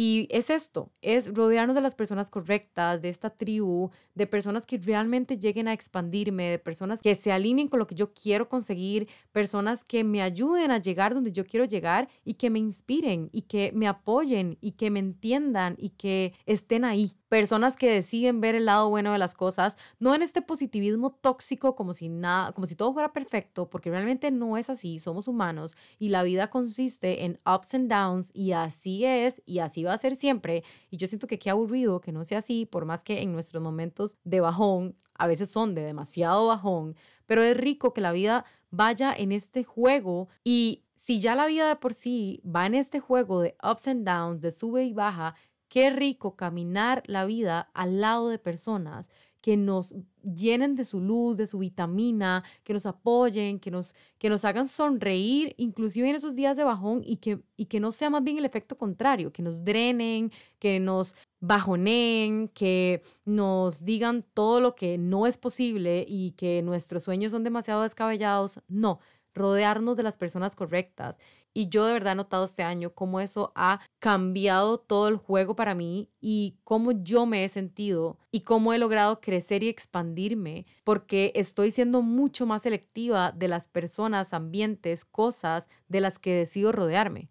y 0.01 0.29
es 0.31 0.49
esto, 0.49 0.93
es 1.01 1.33
rodearnos 1.33 1.75
de 1.75 1.81
las 1.81 1.93
personas 1.93 2.29
correctas, 2.29 3.01
de 3.01 3.09
esta 3.09 3.31
tribu, 3.31 3.89
de 4.15 4.27
personas 4.27 4.65
que 4.65 4.77
realmente 4.77 5.37
lleguen 5.37 5.67
a 5.67 5.73
expandirme, 5.73 6.45
de 6.45 6.57
personas 6.57 7.01
que 7.01 7.13
se 7.15 7.33
alineen 7.33 7.67
con 7.67 7.79
lo 7.79 7.87
que 7.87 7.95
yo 7.95 8.13
quiero 8.13 8.47
conseguir, 8.47 9.09
personas 9.33 9.83
que 9.83 10.05
me 10.05 10.21
ayuden 10.21 10.71
a 10.71 10.77
llegar 10.77 11.13
donde 11.13 11.33
yo 11.33 11.45
quiero 11.45 11.65
llegar 11.65 12.07
y 12.23 12.35
que 12.35 12.49
me 12.49 12.59
inspiren 12.59 13.29
y 13.33 13.41
que 13.41 13.73
me 13.73 13.89
apoyen 13.89 14.57
y 14.61 14.71
que 14.71 14.89
me 14.89 14.99
entiendan 14.99 15.75
y 15.77 15.89
que 15.89 16.33
estén 16.45 16.85
ahí 16.85 17.11
personas 17.29 17.77
que 17.77 17.89
deciden 17.89 18.41
ver 18.41 18.55
el 18.55 18.65
lado 18.65 18.89
bueno 18.89 19.13
de 19.13 19.19
las 19.19 19.35
cosas, 19.35 19.77
no 19.99 20.13
en 20.15 20.23
este 20.23 20.41
positivismo 20.41 21.11
tóxico 21.11 21.75
como 21.75 21.93
si 21.93 22.09
nada, 22.09 22.51
como 22.51 22.67
si 22.67 22.75
todo 22.75 22.91
fuera 22.91 23.13
perfecto, 23.13 23.69
porque 23.69 23.91
realmente 23.91 24.31
no 24.31 24.57
es 24.57 24.69
así, 24.69 24.99
somos 24.99 25.27
humanos 25.27 25.77
y 25.99 26.09
la 26.09 26.23
vida 26.23 26.49
consiste 26.49 27.23
en 27.25 27.39
ups 27.45 27.75
and 27.75 27.89
downs 27.89 28.31
y 28.33 28.51
así 28.51 29.05
es 29.05 29.41
y 29.45 29.59
así 29.59 29.83
va 29.83 29.93
a 29.93 29.97
ser 29.97 30.15
siempre. 30.15 30.63
Y 30.89 30.97
yo 30.97 31.07
siento 31.07 31.27
que 31.27 31.39
qué 31.39 31.51
aburrido 31.51 32.01
que 32.01 32.11
no 32.11 32.25
sea 32.25 32.39
así, 32.39 32.65
por 32.65 32.85
más 32.85 33.03
que 33.03 33.21
en 33.21 33.31
nuestros 33.31 33.61
momentos 33.61 34.17
de 34.23 34.41
bajón 34.41 34.95
a 35.13 35.27
veces 35.27 35.51
son 35.51 35.75
de 35.75 35.83
demasiado 35.83 36.47
bajón, 36.47 36.95
pero 37.27 37.43
es 37.43 37.55
rico 37.55 37.93
que 37.93 38.01
la 38.01 38.11
vida 38.11 38.45
vaya 38.71 39.13
en 39.15 39.31
este 39.31 39.63
juego 39.63 40.29
y 40.43 40.83
si 40.95 41.19
ya 41.19 41.35
la 41.35 41.45
vida 41.45 41.67
de 41.69 41.75
por 41.75 41.93
sí 41.93 42.41
va 42.43 42.65
en 42.65 42.75
este 42.75 42.99
juego 42.99 43.41
de 43.41 43.55
ups 43.63 43.87
and 43.87 44.05
downs, 44.05 44.41
de 44.41 44.51
sube 44.51 44.83
y 44.83 44.93
baja, 44.93 45.35
Qué 45.69 45.91
rico 45.91 46.35
caminar 46.35 47.03
la 47.05 47.25
vida 47.25 47.69
al 47.73 48.01
lado 48.01 48.29
de 48.29 48.39
personas 48.39 49.09
que 49.41 49.55
nos 49.55 49.95
llenen 50.21 50.75
de 50.75 50.83
su 50.83 50.99
luz, 50.99 51.37
de 51.37 51.47
su 51.47 51.59
vitamina, 51.59 52.43
que 52.63 52.73
nos 52.73 52.85
apoyen, 52.85 53.59
que 53.59 53.71
nos, 53.71 53.95
que 54.17 54.29
nos 54.29 54.43
hagan 54.43 54.67
sonreír, 54.67 55.55
inclusive 55.57 56.09
en 56.09 56.15
esos 56.15 56.35
días 56.35 56.57
de 56.57 56.65
bajón, 56.65 57.01
y 57.05 57.17
que, 57.17 57.39
y 57.55 57.65
que 57.65 57.79
no 57.79 57.91
sea 57.91 58.09
más 58.09 58.23
bien 58.23 58.37
el 58.37 58.45
efecto 58.45 58.77
contrario, 58.77 59.31
que 59.31 59.41
nos 59.41 59.63
drenen, 59.63 60.31
que 60.59 60.79
nos 60.79 61.15
bajoneen, 61.39 62.49
que 62.49 63.01
nos 63.23 63.85
digan 63.85 64.25
todo 64.33 64.59
lo 64.59 64.75
que 64.75 64.97
no 64.97 65.25
es 65.25 65.37
posible 65.37 66.05
y 66.07 66.31
que 66.31 66.61
nuestros 66.61 67.03
sueños 67.03 67.31
son 67.31 67.43
demasiado 67.43 67.83
descabellados. 67.83 68.59
No, 68.67 68.99
rodearnos 69.33 69.95
de 69.95 70.03
las 70.03 70.17
personas 70.17 70.55
correctas. 70.55 71.17
Y 71.53 71.69
yo 71.69 71.85
de 71.85 71.93
verdad 71.93 72.13
he 72.13 72.15
notado 72.15 72.45
este 72.45 72.63
año 72.63 72.93
cómo 72.93 73.19
eso 73.19 73.51
ha 73.55 73.81
cambiado 73.99 74.79
todo 74.79 75.07
el 75.07 75.17
juego 75.17 75.55
para 75.55 75.75
mí 75.75 76.09
y 76.21 76.57
cómo 76.63 76.91
yo 76.91 77.25
me 77.25 77.43
he 77.43 77.49
sentido 77.49 78.17
y 78.31 78.41
cómo 78.41 78.73
he 78.73 78.77
logrado 78.77 79.19
crecer 79.19 79.63
y 79.63 79.69
expandirme 79.69 80.65
porque 80.83 81.31
estoy 81.35 81.71
siendo 81.71 82.01
mucho 82.01 82.45
más 82.45 82.61
selectiva 82.61 83.31
de 83.31 83.47
las 83.47 83.67
personas, 83.67 84.33
ambientes, 84.33 85.05
cosas 85.05 85.69
de 85.87 86.01
las 86.01 86.19
que 86.19 86.33
decido 86.33 86.71
rodearme. 86.71 87.29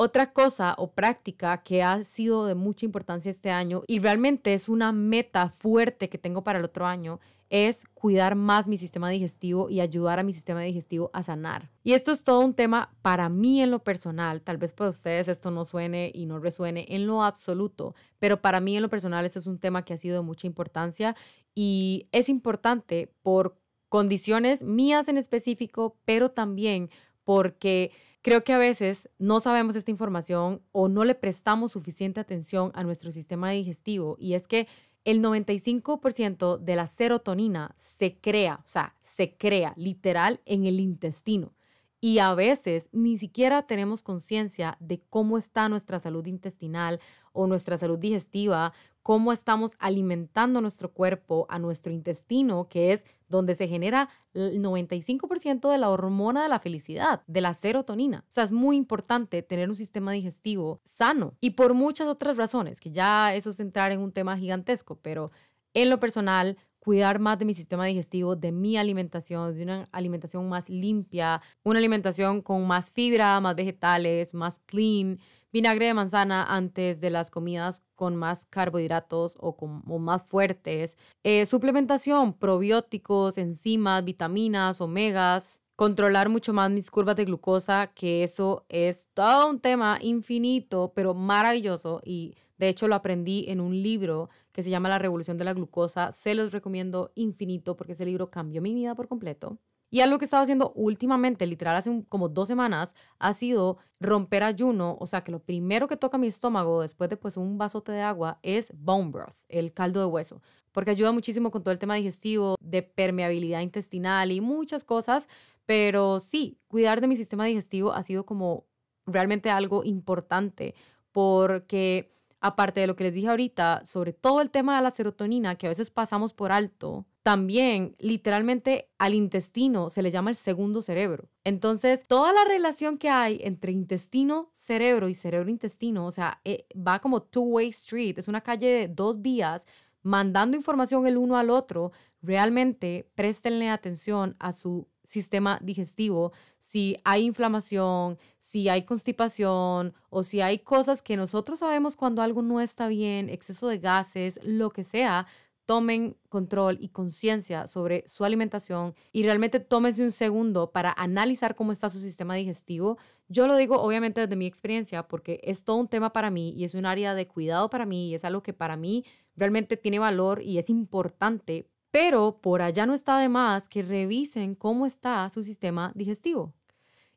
Otra 0.00 0.32
cosa 0.32 0.76
o 0.78 0.92
práctica 0.92 1.64
que 1.64 1.82
ha 1.82 2.04
sido 2.04 2.46
de 2.46 2.54
mucha 2.54 2.86
importancia 2.86 3.30
este 3.30 3.50
año 3.50 3.82
y 3.88 3.98
realmente 3.98 4.54
es 4.54 4.68
una 4.68 4.92
meta 4.92 5.48
fuerte 5.48 6.08
que 6.08 6.18
tengo 6.18 6.44
para 6.44 6.60
el 6.60 6.64
otro 6.64 6.86
año 6.86 7.18
es 7.50 7.84
cuidar 7.94 8.34
más 8.34 8.68
mi 8.68 8.76
sistema 8.76 9.08
digestivo 9.08 9.70
y 9.70 9.80
ayudar 9.80 10.18
a 10.18 10.22
mi 10.22 10.32
sistema 10.32 10.60
digestivo 10.62 11.10
a 11.12 11.22
sanar. 11.22 11.70
Y 11.82 11.94
esto 11.94 12.12
es 12.12 12.22
todo 12.22 12.40
un 12.40 12.54
tema 12.54 12.94
para 13.02 13.28
mí 13.28 13.62
en 13.62 13.70
lo 13.70 13.82
personal. 13.82 14.42
Tal 14.42 14.58
vez 14.58 14.72
para 14.72 14.90
ustedes 14.90 15.28
esto 15.28 15.50
no 15.50 15.64
suene 15.64 16.10
y 16.14 16.26
no 16.26 16.38
resuene 16.38 16.86
en 16.88 17.06
lo 17.06 17.22
absoluto, 17.22 17.94
pero 18.18 18.42
para 18.42 18.60
mí 18.60 18.76
en 18.76 18.82
lo 18.82 18.90
personal 18.90 19.24
este 19.24 19.38
es 19.38 19.46
un 19.46 19.58
tema 19.58 19.84
que 19.84 19.94
ha 19.94 19.98
sido 19.98 20.16
de 20.16 20.22
mucha 20.22 20.46
importancia 20.46 21.16
y 21.54 22.08
es 22.12 22.28
importante 22.28 23.12
por 23.22 23.58
condiciones 23.88 24.62
mías 24.62 25.08
en 25.08 25.16
específico, 25.16 25.96
pero 26.04 26.30
también 26.30 26.90
porque 27.24 27.90
creo 28.22 28.44
que 28.44 28.52
a 28.52 28.58
veces 28.58 29.08
no 29.18 29.40
sabemos 29.40 29.76
esta 29.76 29.90
información 29.90 30.62
o 30.72 30.88
no 30.88 31.04
le 31.04 31.14
prestamos 31.14 31.72
suficiente 31.72 32.20
atención 32.20 32.72
a 32.74 32.82
nuestro 32.82 33.12
sistema 33.12 33.50
digestivo 33.50 34.16
y 34.18 34.34
es 34.34 34.46
que 34.46 34.68
el 35.08 35.22
95% 35.22 36.58
de 36.58 36.76
la 36.76 36.86
serotonina 36.86 37.72
se 37.78 38.18
crea, 38.20 38.60
o 38.62 38.68
sea, 38.68 38.94
se 39.00 39.38
crea 39.38 39.72
literal 39.78 40.42
en 40.44 40.66
el 40.66 40.80
intestino. 40.80 41.54
Y 41.98 42.18
a 42.18 42.34
veces 42.34 42.90
ni 42.92 43.16
siquiera 43.16 43.62
tenemos 43.62 44.02
conciencia 44.02 44.76
de 44.80 45.00
cómo 45.08 45.38
está 45.38 45.70
nuestra 45.70 45.98
salud 45.98 46.26
intestinal 46.26 47.00
o 47.32 47.46
nuestra 47.46 47.78
salud 47.78 47.98
digestiva, 47.98 48.74
cómo 49.08 49.32
estamos 49.32 49.74
alimentando 49.78 50.60
nuestro 50.60 50.92
cuerpo, 50.92 51.46
a 51.48 51.58
nuestro 51.58 51.94
intestino, 51.94 52.68
que 52.68 52.92
es 52.92 53.06
donde 53.26 53.54
se 53.54 53.66
genera 53.66 54.10
el 54.34 54.60
95% 54.60 55.70
de 55.70 55.78
la 55.78 55.88
hormona 55.88 56.42
de 56.42 56.50
la 56.50 56.58
felicidad, 56.58 57.22
de 57.26 57.40
la 57.40 57.54
serotonina. 57.54 58.26
O 58.28 58.30
sea, 58.30 58.44
es 58.44 58.52
muy 58.52 58.76
importante 58.76 59.42
tener 59.42 59.70
un 59.70 59.76
sistema 59.76 60.12
digestivo 60.12 60.82
sano 60.84 61.32
y 61.40 61.52
por 61.52 61.72
muchas 61.72 62.06
otras 62.06 62.36
razones, 62.36 62.80
que 62.80 62.90
ya 62.90 63.34
eso 63.34 63.48
es 63.48 63.60
entrar 63.60 63.92
en 63.92 64.00
un 64.00 64.12
tema 64.12 64.36
gigantesco, 64.36 64.98
pero 65.00 65.30
en 65.72 65.88
lo 65.88 65.98
personal, 65.98 66.58
cuidar 66.78 67.18
más 67.18 67.38
de 67.38 67.46
mi 67.46 67.54
sistema 67.54 67.86
digestivo, 67.86 68.36
de 68.36 68.52
mi 68.52 68.76
alimentación, 68.76 69.54
de 69.54 69.62
una 69.62 69.88
alimentación 69.90 70.46
más 70.50 70.68
limpia, 70.68 71.40
una 71.62 71.78
alimentación 71.78 72.42
con 72.42 72.66
más 72.66 72.92
fibra, 72.92 73.40
más 73.40 73.56
vegetales, 73.56 74.34
más 74.34 74.60
clean, 74.66 75.18
vinagre 75.52 75.86
de 75.86 75.94
manzana 75.94 76.44
antes 76.44 77.00
de 77.00 77.10
las 77.10 77.30
comidas 77.30 77.82
con 77.94 78.16
más 78.16 78.46
carbohidratos 78.46 79.36
o, 79.40 79.56
con, 79.56 79.82
más 80.02 80.22
fuertes, 80.24 80.96
eh, 81.24 81.46
suplementación, 81.46 82.34
probióticos, 82.34 83.38
enzimas, 83.38 84.04
vitaminas, 84.04 84.80
omegas, 84.80 85.60
controlar 85.76 86.28
mucho 86.28 86.52
más 86.52 86.70
mis 86.70 86.90
curvas 86.90 87.16
de 87.16 87.24
glucosa, 87.24 87.92
que 87.94 88.24
eso 88.24 88.66
es 88.68 89.06
todo 89.14 89.48
un 89.48 89.60
tema 89.60 89.98
infinito, 90.00 90.92
pero 90.94 91.14
maravilloso 91.14 92.02
y 92.04 92.34
de 92.58 92.68
hecho 92.68 92.88
lo 92.88 92.96
aprendí 92.96 93.44
en 93.48 93.60
un 93.60 93.80
libro 93.82 94.28
que 94.52 94.64
se 94.64 94.70
llama 94.70 94.88
La 94.88 94.98
Revolución 94.98 95.38
de 95.38 95.44
la 95.44 95.54
Glucosa. 95.54 96.10
Se 96.10 96.34
los 96.34 96.50
recomiendo 96.50 97.12
infinito 97.14 97.76
porque 97.76 97.92
ese 97.92 98.04
libro 98.04 98.28
cambió 98.28 98.60
mi 98.60 98.74
vida 98.74 98.96
por 98.96 99.06
completo. 99.06 99.58
Y 99.90 100.00
algo 100.00 100.18
que 100.18 100.24
he 100.24 100.26
estado 100.26 100.42
haciendo 100.42 100.72
últimamente, 100.74 101.46
literal 101.46 101.76
hace 101.76 102.04
como 102.08 102.28
dos 102.28 102.48
semanas, 102.48 102.94
ha 103.18 103.32
sido 103.32 103.78
romper 104.00 104.42
ayuno. 104.42 104.96
O 105.00 105.06
sea, 105.06 105.24
que 105.24 105.32
lo 105.32 105.40
primero 105.40 105.88
que 105.88 105.96
toca 105.96 106.18
mi 106.18 106.26
estómago 106.26 106.82
después 106.82 107.08
de 107.08 107.16
pues 107.16 107.36
un 107.36 107.56
vasote 107.58 107.92
de 107.92 108.02
agua 108.02 108.38
es 108.42 108.72
bone 108.76 109.10
broth, 109.10 109.36
el 109.48 109.72
caldo 109.72 110.00
de 110.00 110.06
hueso. 110.06 110.42
Porque 110.72 110.90
ayuda 110.90 111.12
muchísimo 111.12 111.50
con 111.50 111.62
todo 111.62 111.72
el 111.72 111.78
tema 111.78 111.94
digestivo, 111.94 112.56
de 112.60 112.82
permeabilidad 112.82 113.60
intestinal 113.60 114.30
y 114.30 114.40
muchas 114.40 114.84
cosas. 114.84 115.28
Pero 115.64 116.20
sí, 116.20 116.58
cuidar 116.68 117.00
de 117.00 117.08
mi 117.08 117.16
sistema 117.16 117.46
digestivo 117.46 117.92
ha 117.92 118.02
sido 118.02 118.26
como 118.26 118.66
realmente 119.06 119.50
algo 119.50 119.84
importante 119.84 120.74
porque 121.12 122.12
aparte 122.40 122.80
de 122.80 122.86
lo 122.86 122.96
que 122.96 123.04
les 123.04 123.14
dije 123.14 123.28
ahorita 123.28 123.82
sobre 123.84 124.12
todo 124.12 124.40
el 124.40 124.50
tema 124.50 124.76
de 124.76 124.82
la 124.82 124.90
serotonina 124.90 125.56
que 125.56 125.66
a 125.66 125.70
veces 125.70 125.90
pasamos 125.90 126.32
por 126.32 126.52
alto, 126.52 127.06
también 127.22 127.94
literalmente 127.98 128.88
al 128.98 129.12
intestino 129.12 129.90
se 129.90 130.02
le 130.02 130.10
llama 130.10 130.30
el 130.30 130.36
segundo 130.36 130.80
cerebro. 130.80 131.28
Entonces, 131.44 132.04
toda 132.06 132.32
la 132.32 132.44
relación 132.44 132.96
que 132.96 133.10
hay 133.10 133.40
entre 133.42 133.72
intestino, 133.72 134.48
cerebro 134.52 135.08
y 135.08 135.14
cerebro-intestino, 135.14 136.06
o 136.06 136.10
sea, 136.10 136.40
eh, 136.44 136.66
va 136.74 137.00
como 137.00 137.22
two-way 137.22 137.68
street, 137.68 138.18
es 138.18 138.28
una 138.28 138.40
calle 138.40 138.68
de 138.68 138.88
dos 138.88 139.20
vías 139.20 139.66
mandando 140.02 140.56
información 140.56 141.06
el 141.06 141.18
uno 141.18 141.36
al 141.36 141.50
otro. 141.50 141.92
Realmente, 142.22 143.10
préstenle 143.14 143.68
atención 143.68 144.36
a 144.38 144.52
su 144.52 144.88
sistema 145.08 145.58
digestivo, 145.62 146.32
si 146.58 146.98
hay 147.02 147.24
inflamación, 147.24 148.18
si 148.38 148.68
hay 148.68 148.82
constipación 148.82 149.94
o 150.10 150.22
si 150.22 150.42
hay 150.42 150.58
cosas 150.58 151.00
que 151.00 151.16
nosotros 151.16 151.60
sabemos 151.60 151.96
cuando 151.96 152.20
algo 152.20 152.42
no 152.42 152.60
está 152.60 152.88
bien, 152.88 153.30
exceso 153.30 153.68
de 153.68 153.78
gases, 153.78 154.38
lo 154.42 154.68
que 154.68 154.84
sea, 154.84 155.26
tomen 155.64 156.16
control 156.28 156.76
y 156.80 156.88
conciencia 156.88 157.66
sobre 157.66 158.04
su 158.06 158.24
alimentación 158.24 158.94
y 159.12 159.22
realmente 159.22 159.60
tómense 159.60 160.02
un 160.02 160.12
segundo 160.12 160.72
para 160.72 160.92
analizar 160.92 161.54
cómo 161.54 161.72
está 161.72 161.88
su 161.88 162.00
sistema 162.00 162.34
digestivo. 162.34 162.98
Yo 163.28 163.46
lo 163.46 163.56
digo 163.56 163.80
obviamente 163.80 164.20
desde 164.20 164.36
mi 164.36 164.46
experiencia 164.46 165.08
porque 165.08 165.40
es 165.42 165.64
todo 165.64 165.76
un 165.76 165.88
tema 165.88 166.12
para 166.12 166.30
mí 166.30 166.54
y 166.54 166.64
es 166.64 166.74
un 166.74 166.84
área 166.84 167.14
de 167.14 167.26
cuidado 167.26 167.70
para 167.70 167.86
mí 167.86 168.10
y 168.10 168.14
es 168.14 168.24
algo 168.24 168.42
que 168.42 168.52
para 168.52 168.76
mí 168.76 169.04
realmente 169.36 169.78
tiene 169.78 169.98
valor 169.98 170.42
y 170.42 170.58
es 170.58 170.68
importante, 170.68 171.70
pero 171.90 172.40
por 172.40 172.62
allá 172.62 172.86
no 172.86 172.94
está 172.94 173.18
de 173.18 173.28
más 173.28 173.68
que 173.68 173.82
revisen 173.82 174.54
cómo 174.54 174.86
está 174.86 175.28
su 175.30 175.44
sistema 175.44 175.92
digestivo. 175.94 176.52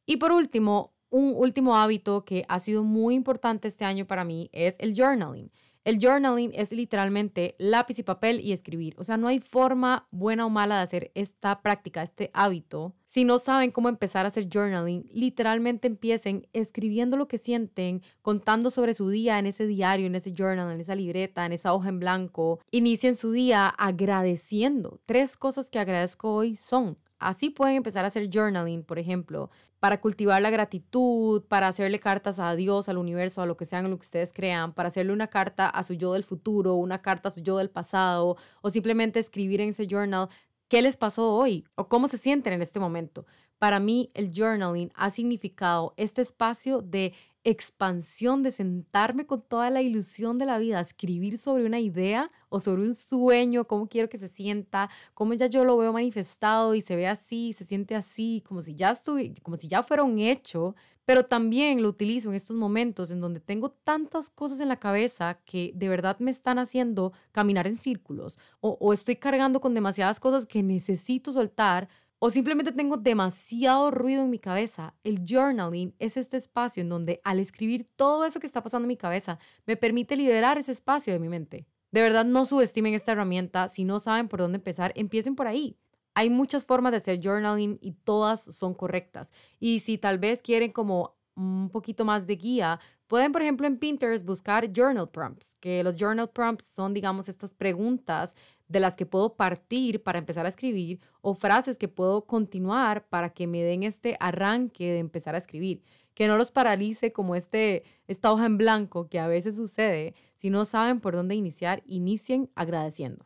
Y 0.06 0.18
por 0.18 0.32
último, 0.32 0.94
un 1.10 1.34
último 1.36 1.76
hábito 1.76 2.26
que 2.26 2.46
ha 2.48 2.60
sido 2.60 2.84
muy 2.84 3.16
importante 3.16 3.68
este 3.68 3.86
año 3.86 4.06
para 4.06 4.24
mí 4.24 4.50
es 4.54 4.78
el 4.80 4.96
journaling. 4.96 5.52
El 5.84 5.98
journaling 6.00 6.52
es 6.54 6.72
literalmente 6.72 7.56
lápiz 7.58 7.98
y 7.98 8.04
papel 8.04 8.40
y 8.40 8.52
escribir. 8.52 8.94
O 9.00 9.04
sea, 9.04 9.18
no 9.18 9.28
hay 9.28 9.40
forma 9.40 10.08
buena 10.12 10.46
o 10.46 10.50
mala 10.50 10.78
de 10.78 10.84
hacer 10.84 11.12
esta 11.16 11.62
práctica, 11.64 12.04
este 12.04 12.30
hábito. 12.34 12.94
Si 13.06 13.26
no 13.26 13.40
saben 13.40 13.72
cómo 13.72 13.90
empezar 13.90 14.26
a 14.26 14.28
hacer 14.28 14.48
journaling, 14.48 15.10
literalmente 15.12 15.88
empiecen 15.88 16.48
escribiendo 16.54 17.18
lo 17.18 17.28
que 17.28 17.40
sienten, 17.40 18.04
contando 18.22 18.70
sobre 18.70 18.94
su 18.94 19.10
día 19.10 19.40
en 19.40 19.48
ese 19.48 19.66
diario, 19.66 20.06
en 20.06 20.14
ese 20.14 20.34
journal, 20.34 20.72
en 20.72 20.82
esa 20.82 20.94
libreta, 20.94 21.48
en 21.48 21.54
esa 21.54 21.74
hoja 21.74 21.90
en 21.90 22.00
blanco. 22.00 22.60
Inicien 22.70 23.16
su 23.16 23.32
día 23.32 23.68
agradeciendo. 23.68 25.00
Tres 25.08 25.36
cosas 25.36 25.72
que 25.72 25.80
agradezco 25.80 26.32
hoy 26.32 26.56
son 26.56 26.98
Así 27.22 27.52
pueden 27.52 27.76
empezar 27.76 28.04
a 28.04 28.08
hacer 28.08 28.30
journaling, 28.34 28.84
por 28.84 28.98
ejemplo, 28.98 29.52
para 29.82 30.00
cultivar 30.00 30.40
la 30.44 30.52
gratitud, 30.52 31.44
para 31.46 31.68
hacerle 31.68 31.98
cartas 31.98 32.38
a 32.38 32.56
Dios, 32.56 32.88
al 32.88 33.00
universo, 33.00 33.42
a 33.42 33.48
lo 33.48 33.58
que 33.58 33.66
sean, 33.66 33.90
lo 33.90 33.98
que 33.98 34.06
ustedes 34.06 34.32
crean, 34.32 34.74
para 34.74 34.90
hacerle 34.90 35.12
una 35.12 35.26
carta 35.26 35.68
a 35.68 35.82
su 35.82 35.96
yo 35.96 36.14
del 36.14 36.24
futuro, 36.24 36.76
una 36.76 37.02
carta 37.02 37.30
a 37.30 37.32
su 37.32 37.42
yo 37.42 37.58
del 37.58 37.72
pasado, 37.72 38.38
o 38.62 38.70
simplemente 38.70 39.20
escribir 39.20 39.60
en 39.60 39.70
ese 39.70 39.88
journal 39.88 40.30
qué 40.68 40.84
les 40.84 40.98
pasó 40.98 41.34
hoy 41.34 41.66
o 41.74 41.88
cómo 41.88 42.08
se 42.08 42.20
sienten 42.20 42.54
en 42.54 42.62
este 42.62 42.80
momento. 42.80 43.26
Para 43.58 43.80
mí, 43.80 44.10
el 44.14 44.32
journaling 44.32 44.92
ha 44.94 45.10
significado 45.10 45.96
este 45.98 46.22
espacio 46.22 46.84
de 46.84 47.14
expansión, 47.44 48.44
de 48.44 48.52
sentarme 48.52 49.26
con 49.26 49.42
toda 49.42 49.70
la 49.70 49.82
ilusión 49.82 50.38
de 50.38 50.46
la 50.46 50.60
vida, 50.60 50.80
escribir 50.80 51.38
sobre 51.38 51.66
una 51.66 51.80
idea 51.80 52.32
o 52.50 52.60
sobre 52.60 52.84
un 52.84 52.94
sueño, 52.94 53.66
cómo 53.66 53.88
quiero 53.88 54.10
que 54.10 54.18
se 54.18 54.28
sienta, 54.28 54.90
cómo 55.14 55.34
ya 55.34 55.48
yo 55.48 55.66
lo 55.66 55.78
veo 55.78 55.92
manifestado 55.94 56.76
y 56.76 56.82
se 56.82 56.96
ve 56.96 57.08
así, 57.08 57.54
se 57.54 57.66
siente 57.66 57.96
así, 57.96 58.44
como 58.48 58.62
si 58.62 58.76
ya 58.76 58.94
como 59.42 59.58
si 59.58 59.68
ya 59.68 59.82
fuera 59.84 60.04
un 60.04 60.20
hecho, 60.20 60.76
pero 61.06 61.26
también 61.26 61.82
lo 61.82 61.90
utilizo 61.90 62.30
en 62.30 62.36
estos 62.36 62.56
momentos 62.56 63.10
en 63.12 63.22
donde 63.22 63.40
tengo 63.40 63.72
tantas 63.72 64.30
cosas 64.30 64.60
en 64.60 64.70
la 64.70 64.80
cabeza 64.80 65.40
que 65.46 65.72
de 65.76 65.90
verdad 65.90 66.20
me 66.20 66.32
están 66.32 66.60
haciendo 66.60 67.12
caminar 67.32 67.66
en 67.68 67.76
círculos 67.76 68.38
o 68.60 68.94
estoy 68.94 69.16
cargando 69.16 69.62
con 69.62 69.74
demasiadas 69.74 70.20
cosas 70.20 70.46
que 70.46 70.62
necesito 70.62 71.32
soltar 71.32 71.90
o 72.24 72.30
simplemente 72.30 72.72
tengo 72.72 72.98
demasiado 72.98 73.90
ruido 73.90 74.22
en 74.22 74.30
mi 74.30 74.38
cabeza, 74.38 74.94
el 75.04 75.26
journaling 75.28 75.96
es 75.98 76.18
este 76.18 76.38
espacio 76.38 76.82
en 76.82 76.88
donde 76.88 77.20
al 77.24 77.40
escribir 77.40 77.90
todo 77.96 78.26
eso 78.26 78.40
que 78.40 78.46
está 78.46 78.62
pasando 78.62 78.86
en 78.86 78.90
mi 78.90 78.96
cabeza, 78.96 79.40
me 79.66 79.76
permite 79.76 80.16
liberar 80.16 80.60
ese 80.60 80.72
espacio 80.72 81.14
de 81.14 81.20
mi 81.20 81.30
mente. 81.30 81.66
De 81.92 82.00
verdad, 82.00 82.24
no 82.24 82.46
subestimen 82.46 82.94
esta 82.94 83.14
herramienta. 83.14 83.70
Si 83.70 83.86
no 83.86 84.00
saben 84.00 84.28
por 84.28 84.40
dónde 84.40 84.58
empezar, 84.58 84.94
empiecen 84.96 85.36
por 85.36 85.48
ahí. 85.48 85.80
Hay 86.14 86.30
muchas 86.30 86.68
formas 86.68 86.92
de 86.92 86.98
hacer 86.98 87.20
journaling 87.24 87.80
y 87.82 87.94
todas 87.94 88.42
son 88.44 88.76
correctas. 88.76 89.34
Y 89.60 89.80
si 89.80 89.98
tal 89.98 90.20
vez 90.20 90.44
quieren 90.44 90.72
como 90.72 91.16
un 91.36 91.72
poquito 91.72 92.06
más 92.06 92.28
de 92.28 92.36
guía, 92.36 92.80
pueden, 93.08 93.32
por 93.32 93.42
ejemplo, 93.42 93.66
en 93.66 93.78
Pinterest 93.78 94.26
buscar 94.26 94.72
journal 94.72 95.10
prompts, 95.10 95.56
que 95.56 95.84
los 95.84 95.96
journal 95.96 96.30
prompts 96.30 96.66
son, 96.66 96.94
digamos, 96.94 97.28
estas 97.30 97.56
preguntas 97.56 98.36
de 98.72 98.80
las 98.80 98.96
que 98.96 99.06
puedo 99.06 99.36
partir 99.36 100.02
para 100.02 100.20
empezar 100.20 100.46
a 100.46 100.50
escribir 100.50 101.00
o 101.22 101.34
frases 101.34 101.78
que 101.78 101.88
puedo 101.88 102.26
continuar 102.26 103.08
para 103.08 103.30
que 103.32 103.48
me 103.48 103.62
den 103.62 103.84
este 103.84 104.18
arranque 104.20 104.92
de 104.92 105.00
empezar 105.00 105.36
a 105.36 105.38
escribir 105.38 105.84
que 106.14 106.28
no 106.28 106.38
los 106.38 106.52
paralice 106.52 107.12
como 107.12 107.36
este, 107.36 107.84
esta 108.08 108.32
hoja 108.32 108.46
en 108.46 108.58
blanco 108.58 109.08
que 109.08 109.20
a 109.20 109.28
veces 109.28 109.56
sucede. 109.56 110.14
Si 110.34 110.50
no 110.50 110.66
saben 110.66 111.00
por 111.00 111.16
dónde 111.16 111.36
iniciar, 111.36 111.84
inicien 111.86 112.50
agradeciendo. 112.56 113.26